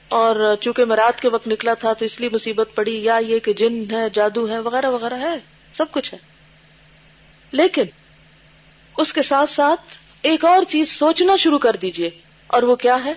اور 0.09 0.55
چونکہ 0.61 0.85
میں 0.85 0.97
رات 0.97 1.21
کے 1.21 1.29
وقت 1.29 1.49
نکلا 1.49 1.75
تھا 1.75 1.93
تو 1.93 2.05
اس 2.05 2.21
لیے 2.21 2.29
مصیبت 2.33 2.69
پڑی، 2.75 3.05
یا 3.05 3.17
یہ 3.17 3.39
کہ 3.39 3.53
جن 3.53 3.85
ہے، 3.91 4.11
جادو 4.11 4.49
ہے، 4.49 4.59
وغیرہ 4.59 4.87
وغیرہ 4.87 5.15
ہے، 5.15 5.35
سب 5.73 5.91
کچھ 5.91 6.15
ہے۔ 6.15 6.19
لیکن 7.51 7.83
اس 8.99 9.13
کے 9.13 9.23
ساتھ 9.23 9.51
ساتھ 9.51 9.99
ایک 10.23 10.45
اور 10.45 10.63
چیز 10.69 10.89
سوچنا 10.89 11.37
شروع 11.37 11.59
کر 11.59 11.77
دیجیے۔ 11.77 12.11
اور 12.47 12.63
وہ 12.63 12.77
کیا 12.77 13.05
ہے؟ 13.05 13.15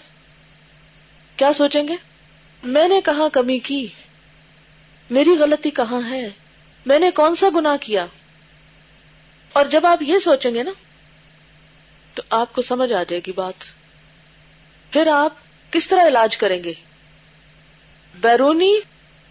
کیا 1.35 1.53
سوچیں 1.53 1.87
گے؟ 1.87 1.93
میں 2.63 2.87
نے 2.87 3.01
کہاں 3.05 3.29
کمی 3.29 3.59
کی؟ 3.59 3.87
میری 5.09 5.29
غلطی 5.29 5.69
کہاں 5.69 6.09
ہے؟ 6.09 6.29
میں 6.85 6.99
نے 6.99 7.11
کون 7.11 7.35
سا 7.35 7.47
گنا 7.55 7.77
کیا؟ 7.81 8.05
اور 9.53 9.65
جب 9.65 9.85
آپ 9.85 10.01
یہ 10.01 10.19
سوچیں 10.19 10.53
گے 10.53 10.63
نا، 10.63 10.71
تو 12.13 12.23
آپ 12.29 12.53
کو 12.53 12.61
سمجھ 12.61 12.93
آ 12.93 13.03
جائے 13.03 13.21
گی 13.27 13.31
بات۔ 13.31 13.63
پھر 14.91 15.07
آپ 15.07 15.33
کس 15.71 15.87
طرح 15.87 16.07
علاج 16.07 16.37
کریں 16.37 16.63
گے؟ 16.63 16.73
بیرونی 18.21 18.79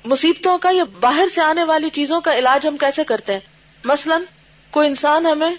مصیبتوں 0.05 0.59
کا 0.59 0.71
یا 0.73 0.85
باہر 1.01 1.29
سے 1.35 1.41
آنے 1.41 1.65
والی 1.65 1.91
چیزوں 1.91 2.21
کا 2.21 2.39
علاج 2.39 2.67
ہم 2.67 2.77
کیسے 2.77 3.05
کرتے 3.05 3.33
ہیں؟ 3.33 3.41
مثلا 3.85 4.19
کوئی 4.71 4.89
انسان 4.89 5.27
ہمیں 5.27 5.51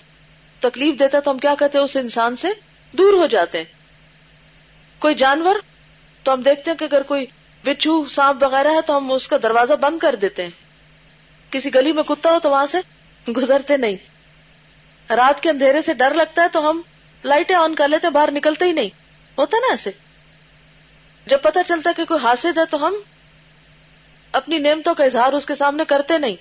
تکلیف 0.59 0.99
دیتا 0.99 1.19
تو 1.19 1.31
ہم 1.31 1.37
کیا 1.37 1.55
کہتے 1.59 1.77
ہیں؟ 1.77 1.85
اس 1.85 1.95
انسان 1.95 2.35
سے 2.35 2.47
دور 2.91 3.13
ہو 3.13 3.25
جاتے 3.25 3.57
ہیں۔ 3.57 3.65
کوئی 4.99 5.15
جانور 5.15 5.55
تو 6.23 6.33
ہم 6.33 6.41
دیکھتے 6.41 6.71
ہیں 6.71 6.77
کہ 6.77 6.83
اگر 6.83 7.01
کوئی 7.01 7.25
بچھو، 7.63 8.05
سانپ 8.05 8.43
وغیرہ 8.43 8.67
ہے 8.67 8.81
تو 8.81 8.97
ہم 8.97 9.11
اس 9.11 9.27
کا 9.27 9.37
دروازہ 9.43 9.73
بند 9.73 9.99
کر 9.99 10.15
دیتے 10.15 10.43
ہیں۔ 10.43 10.49
کسی 11.51 11.75
گلی 11.75 11.91
میں 11.91 12.03
کتا 12.03 12.31
ہو 12.31 12.39
تو 12.39 12.49
وہاں 12.49 12.65
سے 12.65 12.77
گزرتے 13.31 13.77
نہیں۔ 13.77 13.95
رات 15.09 15.43
کے 15.43 15.49
اندھیرے 15.49 15.81
سے 15.81 15.93
ڈر 15.93 16.13
لگتا 16.13 16.43
ہے 16.43 16.47
تو 16.47 16.69
ہم 16.69 16.81
لائٹیں 17.23 17.55
آن 17.55 17.75
کر 17.75 17.87
لیتے 17.87 18.09
باہر 18.09 18.31
نکلتے 18.31 18.65
ہی 18.65 18.71
نہیں۔ 18.71 18.89
ہوتا 19.37 19.57
نا 19.57 19.67
ایسے؟ 19.69 19.91
جب 21.27 21.41
پتہ 21.41 21.59
چلتا 21.67 21.91
کہ 21.97 22.05
کوئی 22.05 22.19
حاصل 22.23 22.51
ہے 22.57 22.65
تو 22.65 22.87
ہم 22.87 22.95
اپنی 24.31 24.57
نعمتوں 24.57 24.95
کا 24.95 25.03
اظہار 25.03 25.33
اس 25.33 25.45
کے 25.45 25.55
سامنے 25.55 25.85
کرتے 25.85 26.17
نہیں۔ 26.17 26.35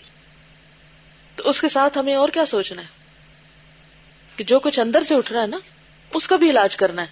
تو 1.37 1.49
اس 1.49 1.61
کے 1.61 1.69
ساتھ 1.69 1.99
ہمیں 1.99 2.15
اور 2.15 2.29
کیا 2.29 2.47
سوچنا 2.47 2.83
ہے؟ 2.83 2.87
کہ 4.37 4.45
جو 4.45 4.61
کچھ 4.61 4.81
اندر 4.81 5.03
سے 5.03 5.15
اٹھ 5.15 5.33
رہا 5.33 5.43
ہے 5.43 5.47
نا، 5.47 5.57
اس 6.15 6.29
کا 6.29 6.37
بھی 6.37 6.51
علاج 6.51 6.77
کرنا 6.77 7.03
ہے۔ 7.03 7.07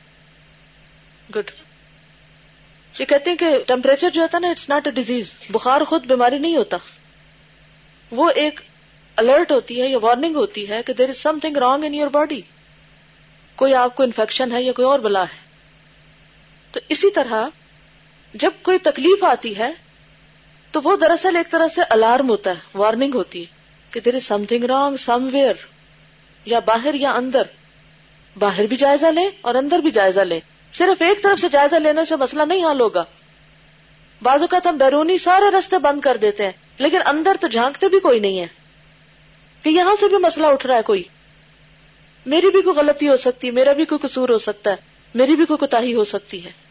گڈ 1.36 1.50
یہ 2.98 3.04
کہتے 3.04 3.30
ہیں 3.30 3.36
کہ 3.36 3.58
ٹیمپریچر 3.66 4.10
جو 4.10 4.22
ہوتا 4.22 4.38
ہے 4.38 4.40
نا 4.40 4.48
اٹس 4.48 4.68
ناٹ 4.68 4.86
اے 4.86 4.92
ڈیزیز 4.92 5.34
بخار 5.50 5.80
خود 5.80 6.06
بیماری 6.06 6.38
نہیں 6.38 6.56
ہوتا۔ 6.56 6.76
وہ 8.10 8.30
ایک 8.30 8.60
الرٹ 9.16 9.52
ہوتی 9.52 9.82
ہے 9.82 9.88
یا 9.88 9.98
وارننگ 10.02 10.36
ہوتی 10.36 10.68
ہے 10.68 10.82
کہ 10.82 10.92
there 10.92 11.08
is 11.08 11.18
something 11.40 11.56
wrong 11.56 11.84
in 11.84 11.94
your 11.94 12.06
body 12.06 12.42
کوئی 13.54 13.74
آپ 13.74 13.96
کو 13.96 14.02
انفیکشن 14.02 14.52
ہے 14.52 14.62
یا 14.62 14.72
کوئی 14.72 14.86
اور 14.86 14.98
بلا 14.98 15.22
ہے۔ 15.22 15.44
تو 16.72 16.80
اسی 16.88 17.10
طرح 17.10 17.48
جب 18.34 18.50
کوئی 18.62 18.78
تکلیف 18.78 19.24
آتی 19.24 19.58
ہے 19.58 19.72
تو 20.70 20.80
وہ 20.84 20.96
دراصل 20.96 21.36
ایک 21.36 21.50
طرح 21.50 21.68
سے 21.68 21.80
الارم 21.90 22.28
ہوتا 22.28 22.50
ہے 22.50 22.54
وارننگ 22.74 23.14
ہوتی 23.14 23.40
ہے 23.40 23.46
کہ 23.90 24.00
there 24.00 24.14
is 24.14 24.24
something 24.44 24.64
wrong 24.64 24.96
somewhere 25.32 25.54
یا 26.44 26.58
باہر 26.58 26.94
یا 26.94 27.12
اندر۔ 27.12 27.42
باہر 28.38 28.66
بھی 28.66 28.76
جائزہ 28.76 29.06
لیں 29.06 29.30
اور 29.40 29.54
اندر 29.54 29.78
بھی 29.78 29.90
جائزہ 29.90 30.20
لیں۔ 30.20 30.40
صرف 30.72 31.02
ایک 31.02 31.22
طرف 31.22 31.40
سے 31.40 31.48
جائزہ 31.48 31.76
لینے 31.76 32.04
سے 32.04 32.16
مسئلہ 32.16 32.42
نہیں 32.42 32.64
حل 32.64 32.80
ہوگا۔ 32.80 33.04
بعض 34.22 34.40
اوقات 34.40 34.66
ہم 34.66 34.76
بیرونی 34.76 35.18
سارے 35.18 35.58
رستے 35.58 35.78
بند 35.78 36.00
کر 36.00 36.16
دیتے 36.16 36.44
ہیں، 36.44 36.52
لیکن 36.78 36.98
اندر 37.06 37.36
تو 37.40 37.48
جھانکتے 37.48 37.88
بھی 37.88 38.00
کوئی 38.00 38.20
نہیں 38.20 38.40
ہے۔ 38.40 38.46
کہ 39.62 39.68
یہاں 39.68 39.96
سے 40.00 40.08
بھی 40.08 40.16
مسئلہ 40.16 40.46
اٹھ 40.46 40.66
رہا 40.66 40.76
ہے 40.76 40.82
کوئی۔ 40.82 41.02
میری 42.26 42.50
بھی 42.50 42.62
کوئی 42.62 42.76
غلطی 42.76 43.08
ہو 43.08 43.16
سکتی 43.16 43.46
ہے 43.46 43.52
میرا 43.52 43.72
بھی 43.72 43.84
کوئی 43.84 44.08
قصور 44.08 44.28
ہو 44.28 44.38
سکتا 44.38 44.70
ہے، 44.70 44.76
میری 45.14 45.36
بھی 45.36 45.44
کوئی 45.44 45.58
کوتا 45.58 45.78
ہو 45.78 46.04
سکتی 46.04 46.44
ہے۔ 46.44 46.63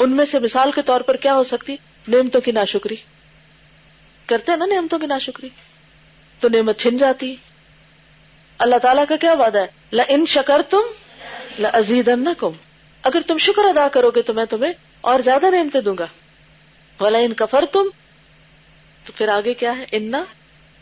ان 0.00 0.10
میں 0.10 0.24
سے 0.24 0.38
مثال 0.38 0.70
کے 0.72 0.82
طور 0.82 1.00
پر 1.00 1.16
کیا 1.16 1.34
ہو 1.34 1.44
سکتی؟ 1.44 1.76
نعمتوں 2.08 2.40
کی 2.40 2.52
ناشکری۔ 2.52 2.96
کرتے 4.26 4.52
ہیں 4.52 4.58
نا 4.58 4.66
نعمتوں 4.66 4.98
کی 4.98 5.06
ناشکری۔ 5.06 5.48
تو 6.40 6.48
نعمت 6.48 6.78
چھن 6.78 6.96
جاتی۔ 6.96 7.36
اللہ 8.58 8.76
تعالیٰ 8.76 9.04
کا 9.08 9.16
کیا 9.16 9.32
وعدہ 9.32 9.58
ہے؟ 9.58 9.66
ل 9.92 10.00
ان 10.08 10.26
شکر 10.26 10.60
تم 10.70 10.80
لزید 11.58 12.10
اگر 13.02 13.20
تم 13.26 13.38
شکر 13.38 13.64
ادا 13.64 13.88
کرو 13.88 14.10
گے 14.10 14.22
تو 14.22 14.34
میں 14.34 14.44
تمہیں 14.44 14.72
اور 15.00 15.20
زیادہ 15.20 15.50
نعمتیں 15.50 15.80
دوں 15.80 15.94
گا۔ 15.98 16.06
ولا 17.00 17.18
ان 17.18 17.32
کفر 17.32 17.64
تم 17.72 17.84
تو 19.06 19.12
پھر 19.16 19.28
آگے 19.28 19.54
کیا 19.54 19.78
ہے؟ 19.78 19.84
انا 19.92 20.24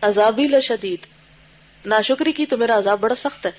عذابی 0.03 0.49
لشدید۔ 0.49 1.07
ناشکری 1.85 2.33
کی 2.33 2.47
تو 2.47 2.57
میرا 2.57 2.79
عذاب 2.79 3.01
بڑا 3.01 3.15
سخت 3.15 3.47
ہے۔ 3.47 3.53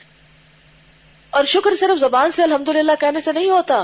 اور 1.30 1.46
شکر 1.46 1.76
صرف 1.76 2.00
زبان 2.00 2.32
سے 2.32 2.44
الحمد 2.44 2.70
کہنے 3.00 3.20
سے 3.22 3.32
نہیں 3.32 3.50
ہوتا۔ 3.50 3.84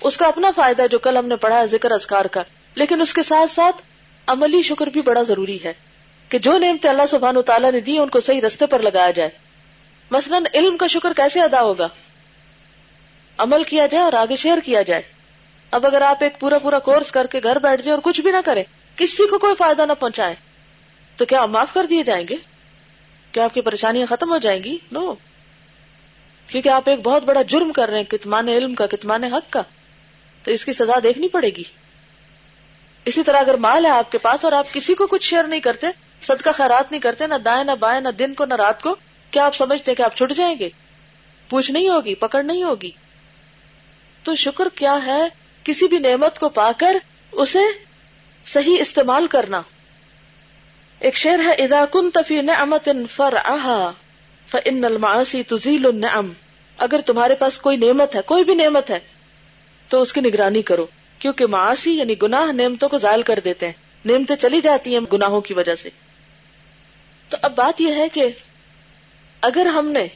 اس 0.00 0.16
کا 0.16 0.26
اپنا 0.26 0.50
فائدہ 0.56 0.86
جو 0.90 0.98
کل 0.98 1.16
ہم 1.16 1.26
نے 1.26 1.36
پڑھا 1.36 1.58
ہے 1.58 1.66
ذکر 1.66 1.90
ازکار 1.90 2.24
کا، 2.24 2.42
لیکن 2.74 3.00
اس 3.00 3.12
کے 3.14 3.22
ساتھ 3.22 3.50
ساتھ 3.50 3.82
عملی 4.26 4.62
شکر 4.62 4.86
بھی 4.86 5.02
بڑا 5.02 5.22
ضروری 5.22 5.58
ہے 5.64 5.72
کہ 6.28 6.38
جو 6.38 6.58
نعمتیں 6.58 6.90
اللہ 6.90 7.06
سبحان 7.08 7.42
تعالیٰ 7.42 7.72
نے 7.72 7.80
دی 7.80 7.98
ان 7.98 8.08
کو 8.08 8.20
صحیح 8.20 8.40
رستے 8.40 8.66
پر 8.66 8.78
لگایا 8.78 9.10
جائے۔ 9.10 9.30
مثلا 10.10 10.38
علم 10.54 10.76
کا 10.76 10.86
شکر 10.86 11.12
کیسے 11.12 11.40
ادا 11.40 11.62
ہوگا؟ 11.62 11.88
عمل 13.38 13.64
کیا 13.64 13.86
جائے 13.86 14.04
اور 14.04 14.12
آگے 14.12 14.36
شیئر 14.36 14.58
کیا 14.64 14.82
جائے۔ 14.82 15.02
اب 15.70 15.86
اگر 15.86 16.02
آپ 16.02 16.22
ایک 16.22 16.40
پورا 16.40 16.58
پورا 16.58 16.78
کورس 16.78 17.10
کر 17.12 17.26
کے 17.26 17.40
گھر 17.42 17.58
بیٹھ 17.58 17.82
جائے 17.82 17.94
اور 17.94 18.02
کچھ 18.02 18.20
بھی 18.20 18.30
نہ 18.30 18.36
کرے 18.44 18.62
کسی 18.96 19.28
کو 19.28 19.38
کوئی 19.38 19.54
فائدہ 19.54 19.86
نہ 19.86 19.92
پہنچائے، 19.92 20.34
تو 21.16 21.24
کیا 21.24 21.46
معاف 21.46 21.72
کر 21.74 21.86
دیے 21.86 22.02
جائیں 22.02 22.24
گے؟ 22.28 22.36
کیا 23.32 23.44
آپ 23.44 23.54
کی 23.54 23.60
پریشانیاں 23.60 24.06
ختم 24.06 24.30
ہو 24.30 24.38
جائیں 24.38 24.62
گی؟ 24.64 24.76
نو 24.92 25.14
کیونکہ 26.46 26.68
آپ 26.68 26.88
ایک 26.88 27.00
بہت 27.00 27.22
بڑا 27.22 27.42
جرم 27.42 27.72
کر 27.72 27.88
رہے 27.88 27.96
ہیں 27.96 28.04
کتمان 28.04 28.48
علم 28.48 28.74
کا 28.74 28.86
کتمان 28.86 29.24
حق 29.24 29.52
کا۔ 29.52 29.62
تو 30.46 30.52
اس 30.52 30.64
کی 30.64 30.72
سزا 30.72 30.98
دیکھنی 31.02 31.28
پڑے 31.28 31.50
گی۔ 31.50 31.62
اسی 33.04 33.22
طرح 33.22 33.36
اگر 33.36 33.54
مال 33.54 33.86
ہے 33.86 33.90
آپ 33.90 34.12
کے 34.12 34.18
پاس 34.18 34.44
اور 34.44 34.52
آپ 34.52 34.72
کسی 34.72 34.94
کو 34.94 35.06
کچھ 35.06 35.24
شیئر 35.24 35.44
نہیں 35.44 35.60
کرتے، 35.60 35.86
صدقہ 36.22 36.50
خیرات 36.54 36.90
نہیں 36.90 37.00
کرتے، 37.00 37.26
نہ 37.26 37.34
دائیں، 37.34 37.64
نہ 37.64 37.70
بائیں، 37.70 38.00
نہ 38.00 38.08
دن 38.08 38.34
کو، 38.34 38.44
نہ 38.44 38.54
رات 38.54 38.82
کو، 38.82 38.96
کیا 39.30 39.46
آپ 39.46 39.54
سمجھتے 39.54 39.94
کہ 39.94 40.02
آپ 40.02 40.16
چھٹ 40.16 40.32
جائیں 40.32 40.58
گے؟ 40.58 40.68
پوچھ 41.48 41.70
نہیں 41.70 41.88
ہوگی، 41.88 42.14
پکڑ 42.14 42.42
نہیں 42.44 42.62
ہوگی۔ 42.62 42.90
تو 44.22 44.34
شکر 44.34 44.68
کیا 44.74 44.98
ہے 45.06 45.22
کسی 45.64 45.88
بھی 45.88 45.98
نعمت 45.98 46.38
کو 46.38 46.48
پا 46.48 46.72
کر 46.76 46.96
اسے 47.32 47.64
صحیح 48.46 48.76
استعمال 48.80 49.26
کرنا۔ 49.26 49.62
ایک 50.98 51.16
شعر 51.16 51.38
ہے 51.38 51.52
ادا 51.52 51.84
کن 51.92 52.10
تفی 52.10 52.40
نعمت 52.40 52.88
فر 53.10 53.34
فن 54.46 54.84
الماسی 54.84 55.42
تزیل 55.42 55.86
النعم 55.86 56.32
اگر 56.78 57.00
تمہارے 57.06 57.34
پاس 57.34 57.58
کوئی 57.58 57.76
نعمت 57.76 58.16
ہے، 58.16 58.22
کوئی 58.22 58.44
بھی 58.44 58.54
نعمت 58.54 58.90
ہے 58.90 59.15
تو 59.88 60.02
اس 60.02 60.12
کی 60.12 60.20
نگرانی 60.20 60.62
کرو، 60.62 60.86
کیونکہ 61.18 61.46
معاشی 61.46 61.92
یعنی 61.92 62.14
گناہ 62.22 62.52
نعمتوں 62.52 62.88
کو 62.88 62.98
ظاہر 62.98 63.22
کر 63.22 63.38
دیتے 63.44 63.66
ہیں۔ 63.66 63.72
نعمتیں 64.04 64.36
چلی 64.36 64.60
جاتی 64.60 64.92
ہیں 64.92 65.00
گناہوں 65.12 65.40
کی 65.40 65.54
وجہ 65.54 65.74
سے۔ 65.74 65.88
تو 67.28 67.36
اب 67.42 67.56
بات 67.56 67.80
یہ 67.80 67.94
ہے 67.94 68.08
کہ 68.08 68.26
اگر 69.40 69.66
ہم 69.66 69.88
نے 69.88 70.06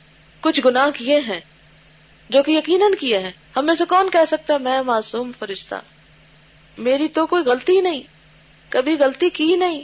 کچھ 0.41 0.61
گناہ 0.65 0.91
کیے 0.91 1.21
ہیں، 1.21 1.41
جو 2.29 2.43
کہ 2.43 2.51
یقیناً 2.51 2.95
کیے 2.95 3.19
ہیں، 3.19 3.31
ہم 3.57 3.67
میں 3.67 3.75
سے 3.75 3.85
کون 3.85 4.11
کہہ 4.11 4.25
سکتا 4.27 4.55
ہے، 4.55 4.59
میں 4.59 4.83
معصوم 4.83 5.31
فرشتہ۔ 5.39 5.75
میری 6.79 7.09
تو 7.09 7.27
کوئی 7.27 7.45
غلطی 7.45 7.81
نہیں، 7.81 8.03
کبھی 8.69 8.95
غلطی 8.95 9.31
کی 9.31 9.57
نہیں، 9.57 9.83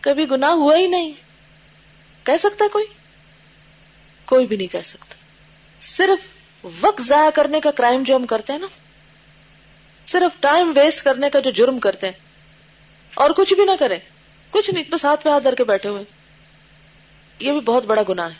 کبھی 0.00 0.30
گناہ 0.30 0.50
ہوا 0.50 0.76
ہی 0.76 0.86
نہیں۔ 0.86 1.12
کہہ 2.22 2.36
سکتا 2.40 2.64
کوئی؟ 2.72 2.86
کوئی 4.24 4.46
بھی 4.46 4.56
نہیں 4.56 4.72
کہہ 4.72 4.82
سکتا۔ 4.84 5.14
صرف 5.82 6.28
وقت 6.80 7.02
ضائع 7.02 7.30
کرنے 7.30 7.60
کا 7.60 7.70
کرائم 7.70 8.02
جو 8.02 8.16
ہم 8.16 8.26
کرتے 8.26 8.52
ہیں 8.52 8.60
نا 8.60 8.66
صرف 10.08 10.40
ٹائم 10.40 10.72
ویسٹ 10.76 11.02
کرنے 11.02 11.30
کا 11.30 11.40
جو 11.40 11.50
جرم 11.50 11.78
کرتے 11.78 12.06
ہیں۔ 12.06 12.18
اور 13.14 13.30
کچھ 13.30 13.54
بھی 13.54 13.64
نہ 13.64 13.70
کریں۔ 13.78 13.98
کچھ 14.50 14.70
نہیں، 14.70 14.84
بس 14.90 15.04
ہاتھ 15.04 15.24
پہ 15.24 15.28
ہاتھ 15.28 15.44
دھر 15.44 15.54
کے 15.54 15.64
بیٹھے 15.64 15.88
ہوئے۔ 15.88 16.04
یہ 17.38 17.52
بھی 17.52 17.60
بہت 17.60 17.86
بڑا 17.86 18.02
گناہ 18.08 18.28
ہے۔ 18.28 18.34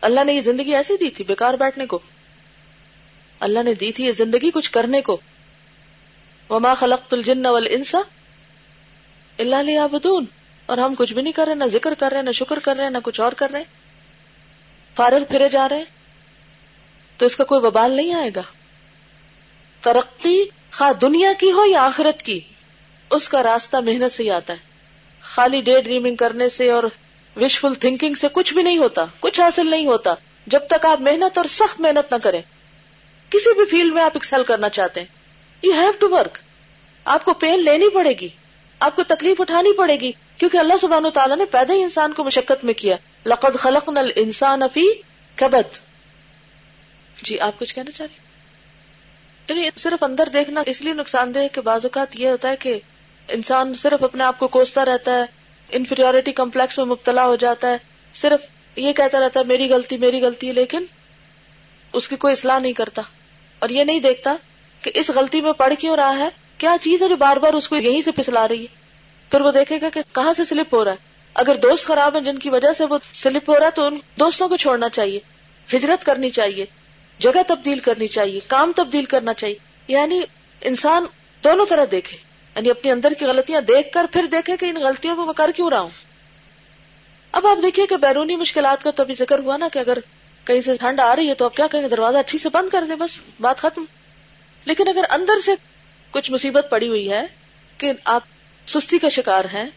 اللہ 0.00 0.24
نے 0.24 0.32
یہ 0.32 0.40
زندگی 0.40 0.74
ایسی 0.74 0.96
دی 0.96 1.10
تھی 1.10 1.24
بیکار 1.24 1.54
بیٹھنے 1.54 1.86
کو۔ 1.86 1.98
اللہ 3.40 3.62
نے 3.62 3.74
دی 3.74 3.92
تھی 3.92 4.04
یہ 4.04 4.12
زندگی 4.12 4.50
کچھ 4.50 4.70
کرنے 4.70 5.00
کو۔ 5.00 5.20
وما 6.50 6.74
خلقت 6.74 7.14
الجن 7.14 7.46
والانس 7.46 7.94
الا 9.38 9.62
ليعبدون۔ 9.62 10.24
اور 10.66 10.78
ہم 10.78 10.94
کچھ 10.98 11.12
بھی 11.12 11.22
نہیں 11.22 11.32
کر 11.32 11.46
رہے، 11.46 11.54
نہ 11.54 11.64
ذکر 11.64 11.94
کر 11.94 12.12
رہے، 12.12 12.22
نہ 12.22 12.30
شکر 12.30 12.58
کر 12.58 12.76
رہے، 12.76 12.88
نہ 12.88 12.98
کچھ 13.02 13.20
اور 13.20 13.32
کر 13.32 13.50
رہے۔ 13.50 13.64
فارغ 14.94 15.24
پھرے 15.28 15.48
جا 15.48 15.68
رہے 15.68 15.84
تو 17.16 17.26
اس 17.26 17.36
کا 17.36 17.44
کوئی 17.44 17.66
وبال 17.66 17.90
نہیں 17.90 18.14
آئے 18.14 18.30
گا۔ 18.36 18.42
ترقی 19.80 20.44
خواہ 20.72 20.92
دنیا 20.92 21.32
کی 21.40 21.52
ہو 21.52 21.64
یا 21.64 21.82
آخرت 21.82 22.22
کی، 22.22 22.40
اس 23.10 23.28
کا 23.28 23.42
راستہ 23.42 23.76
محنت 23.76 24.12
سے 24.12 24.22
ہی 24.22 24.30
آتا 24.30 24.52
ہے۔ 24.52 24.58
خالی 25.20 25.60
ڈے 25.60 25.80
ڈریمنگ 25.80 26.16
کرنے 26.16 26.48
سے 26.48 26.70
اور 26.70 26.82
وشفل 27.36 27.74
تھنکنگ 27.74 28.14
سے 28.14 28.28
کچھ 28.32 28.54
بھی 28.54 28.62
نہیں 28.62 28.78
ہوتا، 28.78 29.04
کچھ 29.20 29.40
حاصل 29.40 29.70
نہیں 29.70 29.86
ہوتا۔ 29.86 30.14
جب 30.46 30.60
تک 30.70 30.86
آپ 30.86 31.00
محنت 31.00 31.38
اور 31.38 31.46
سخت 31.46 31.80
محنت 31.80 32.12
نہ 32.12 32.18
کریں، 32.22 32.42
کسی 33.30 33.54
بھی 33.54 33.64
فیلڈ 33.64 33.94
میں 33.94 34.02
آپ 34.02 34.10
ایکسل 34.14 34.44
کرنا 34.44 34.68
چاہتے 34.68 35.00
ہیں۔ 35.00 35.06
یو 35.62 35.72
ہیو 35.72 35.90
ٹو 35.98 36.08
ورک 36.10 36.38
آپ 37.04 37.24
کو 37.24 37.34
پین 37.34 37.64
لینی 37.64 37.88
پڑے 37.88 38.12
گی، 38.20 38.28
آپ 38.80 38.96
کو 38.96 39.02
تکلیف 39.02 39.40
اٹھانی 39.40 39.72
پڑے 39.72 39.96
گی، 40.00 40.12
کیونکہ 40.36 40.56
اللہ 40.56 40.76
سبحانہ 40.80 41.08
تعالیٰ 41.08 41.36
نے 41.36 41.44
پیدا 41.44 41.74
ہی 41.74 41.82
انسان 41.82 42.12
کو 42.12 42.24
مشقت 42.24 42.64
میں 42.64 42.74
کیا۔ 42.74 42.96
لقد 43.26 43.58
خلق 43.58 43.88
نل 43.88 44.10
انسان 44.16 44.62
افی 44.62 44.86
کبد۔ 45.36 45.78
جی 47.22 47.40
آپ 47.40 47.58
کچھ 47.58 47.74
کہنا 47.74 47.90
چاہ 47.90 48.06
رہے 48.06 48.29
یعنی 49.50 49.68
صرف 49.76 50.02
اندر 50.02 50.28
دیکھنا 50.32 50.62
اس 50.66 50.82
لیے 50.82 50.92
نقصان 50.92 51.34
دہ 51.34 51.38
کہ 51.52 51.60
بعض 51.60 51.84
اوقات 51.84 52.20
یہ 52.20 52.28
ہوتا 52.28 52.48
ہے 52.48 52.56
کہ 52.56 52.78
انسان 53.28 53.74
صرف 53.74 54.04
اپنے 54.04 54.24
آپ 54.24 54.38
کو 54.38 54.48
کوستا 54.48 54.84
رہتا 54.84 55.12
ہے 55.12 55.24
انفیریورٹی 55.70 56.32
کمپلیکس 56.32 56.78
میں 56.78 56.86
مبتلا 56.86 57.26
ہو 57.26 57.36
جاتا 57.36 57.70
ہے، 57.70 57.76
صرف 58.14 58.40
یہ 58.76 58.92
کہتا 58.92 59.20
رہتا 59.20 59.40
ہے، 59.40 59.44
میری 59.44 59.70
غلطی 59.70 59.96
میری 59.96 60.22
غلطی، 60.22 60.52
لیکن 60.52 60.84
اس 61.92 62.08
کی 62.08 62.16
کوئی 62.16 62.32
اصلاح 62.32 62.58
نہیں 62.58 62.72
کرتا۔ 62.72 63.02
اور 63.58 63.68
یہ 63.68 63.84
نہیں 63.84 64.00
دیکھتا 64.00 64.36
کہ 64.82 64.90
اس 64.94 65.10
غلطی 65.10 65.40
میں 65.40 65.52
پڑھ 65.52 65.74
کیوں 65.78 65.96
رہا 65.96 66.18
ہے، 66.18 66.28
کیا 66.58 66.76
چیز 66.80 67.02
ہے 67.02 67.08
جو 67.08 67.16
بار 67.16 67.36
بار 67.36 67.52
اس 67.52 67.68
کو 67.68 67.76
یہیں 67.76 68.02
سے 68.02 68.12
پسلا 68.12 68.48
رہی 68.48 68.62
ہے؟ 68.62 68.74
پھر 69.30 69.40
وہ 69.40 69.50
دیکھے 69.50 69.78
گا 69.82 69.88
کہ 69.94 70.00
کہاں 70.14 70.32
سے 70.32 70.44
سلپ 70.44 70.74
ہو 70.74 70.84
رہا 70.84 70.92
ہے۔ 70.92 70.96
اگر 71.34 71.54
دوست 71.54 71.86
خراب 71.86 72.14
ہیں 72.14 72.22
جن 72.22 72.38
کی 72.38 72.50
وجہ 72.50 72.72
سے 72.72 72.84
وہ 72.84 72.98
سلپ 73.14 73.50
ہو 73.50 73.58
رہا 73.58 73.66
ہے 73.66 73.70
تو 73.70 73.84
ان 73.84 73.98
دوستوں 74.18 74.48
کو 74.48 74.56
چھوڑنا 74.56 74.88
چاہیے، 74.88 75.20
ہجرت 75.74 76.04
کرنی 76.04 76.30
چاہیے۔ 76.30 76.66
جگہ 77.20 77.42
تبدیل 77.46 77.78
کرنی 77.78 78.08
چاہیے، 78.08 78.40
کام 78.46 78.72
تبدیل 78.76 79.04
کرنا 79.04 79.34
چاہیے۔ 79.34 79.56
یعنی 79.88 80.20
انسان 80.60 81.04
دونوں 81.44 81.66
طرح 81.66 81.84
دیکھے۔ 81.90 82.16
یعنی 82.56 82.70
اپنے 82.70 82.92
اندر 82.92 83.12
کی 83.18 83.24
غلطیاں 83.24 83.60
دیکھ 83.60 83.92
کر 83.92 84.06
پھر 84.12 84.24
دیکھے 84.32 84.56
کہ 84.56 84.66
ان 84.66 84.76
غلطیوں 84.76 85.16
کو 85.16 85.26
میں 85.26 85.34
کر 85.34 85.50
کیوں 85.56 85.70
رہا 85.70 85.80
ہوں۔ 85.80 85.88
اب 87.32 87.46
آپ 87.46 87.62
دیکھیے 87.62 87.86
کہ 87.86 87.96
بیرونی 87.96 88.36
مشکلات 88.36 88.82
کا 88.82 88.90
تو 88.90 89.02
ابھی 89.02 89.14
ذکر 89.14 89.38
ہوا 89.38 89.56
نا 89.56 89.68
کہ 89.72 89.78
اگر 89.78 89.98
کہیں 90.44 90.60
سے 90.60 90.74
ٹھنڈ 90.74 91.00
آ 91.00 91.16
رہی 91.16 91.28
ہے 91.28 91.34
تو 91.34 91.44
آپ 91.44 91.56
کیا 91.56 91.66
کہیں 91.66 91.82
گے؟ 91.82 91.88
دروازہ 91.88 92.18
اچھی 92.18 92.38
سے 92.38 92.48
بند 92.48 92.68
کر 92.68 92.84
دیں 92.88 92.96
بس، 92.96 93.10
بات 93.40 93.58
ختم۔ 93.58 93.84
لیکن 94.64 94.88
اگر 94.88 95.04
اندر 95.10 95.40
سے 95.44 95.52
کچھ 96.10 96.30
مصیبت 96.30 96.66
پڑی 96.70 96.88
ہوئی 96.88 97.10
ہے 97.10 97.26
کہ 97.78 97.92
آپ 98.04 98.22
سستی 98.66 98.98
کا 98.98 99.08
شکار 99.08 99.44
ہیں، 99.44 99.70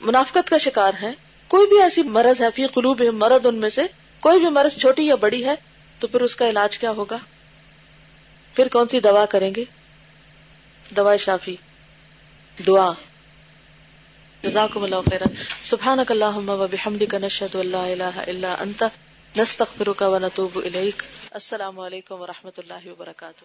منافقت 0.00 0.50
کا 0.50 0.58
شکار 0.58 0.92
ہیں، 1.02 1.12
کوئی 1.48 1.66
بھی 1.66 1.82
ایسی 1.82 2.02
مرض 2.02 2.42
ہے، 2.42 2.46
فی 2.54 2.66
قلوب 2.66 3.02
مرض 3.02 3.46
ان 3.46 3.54
میں 3.54 3.70
سے، 3.70 3.82
کوئی 4.20 4.38
بھی 4.38 4.48
مرض 4.48 4.76
چھوٹی 4.76 5.06
یا 5.06 5.14
بڑی 5.14 5.44
ہے 5.44 5.54
تو 6.04 6.08
پھر 6.08 6.20
اس 6.20 6.36
کا 6.36 6.48
علاج 6.48 6.78
کیا 6.78 6.90
ہوگا؟ 6.90 7.18
پھر 8.54 8.68
کون 8.68 8.88
سی 8.88 9.00
دوا 9.00 9.26
کریں 9.26 9.54
گے؟ 9.56 9.64
دوا 10.96 11.16
شافی، 11.16 11.56
دعا۔ 12.66 12.92
جزاکم 14.42 14.82
اللہ 14.82 15.10
خیرا۔ 15.10 15.24
سبحانک 15.62 16.10
اللہم 16.10 16.50
و 16.50 16.66
بحمدک 16.70 17.14
نشہد 17.14 17.54
اللہ 17.54 17.76
الہ 17.76 18.18
الا 18.26 18.54
انت، 18.60 18.84
نستغفرک 19.38 20.02
و 20.06 20.18
نتوب 20.18 20.58
الیک۔ 20.64 21.02
السلام 21.30 21.80
علیکم 21.80 22.20
و 22.20 22.26
رحمۃ 22.26 22.58
اللہ 22.58 22.86
وبرکاتہ۔ 22.86 23.44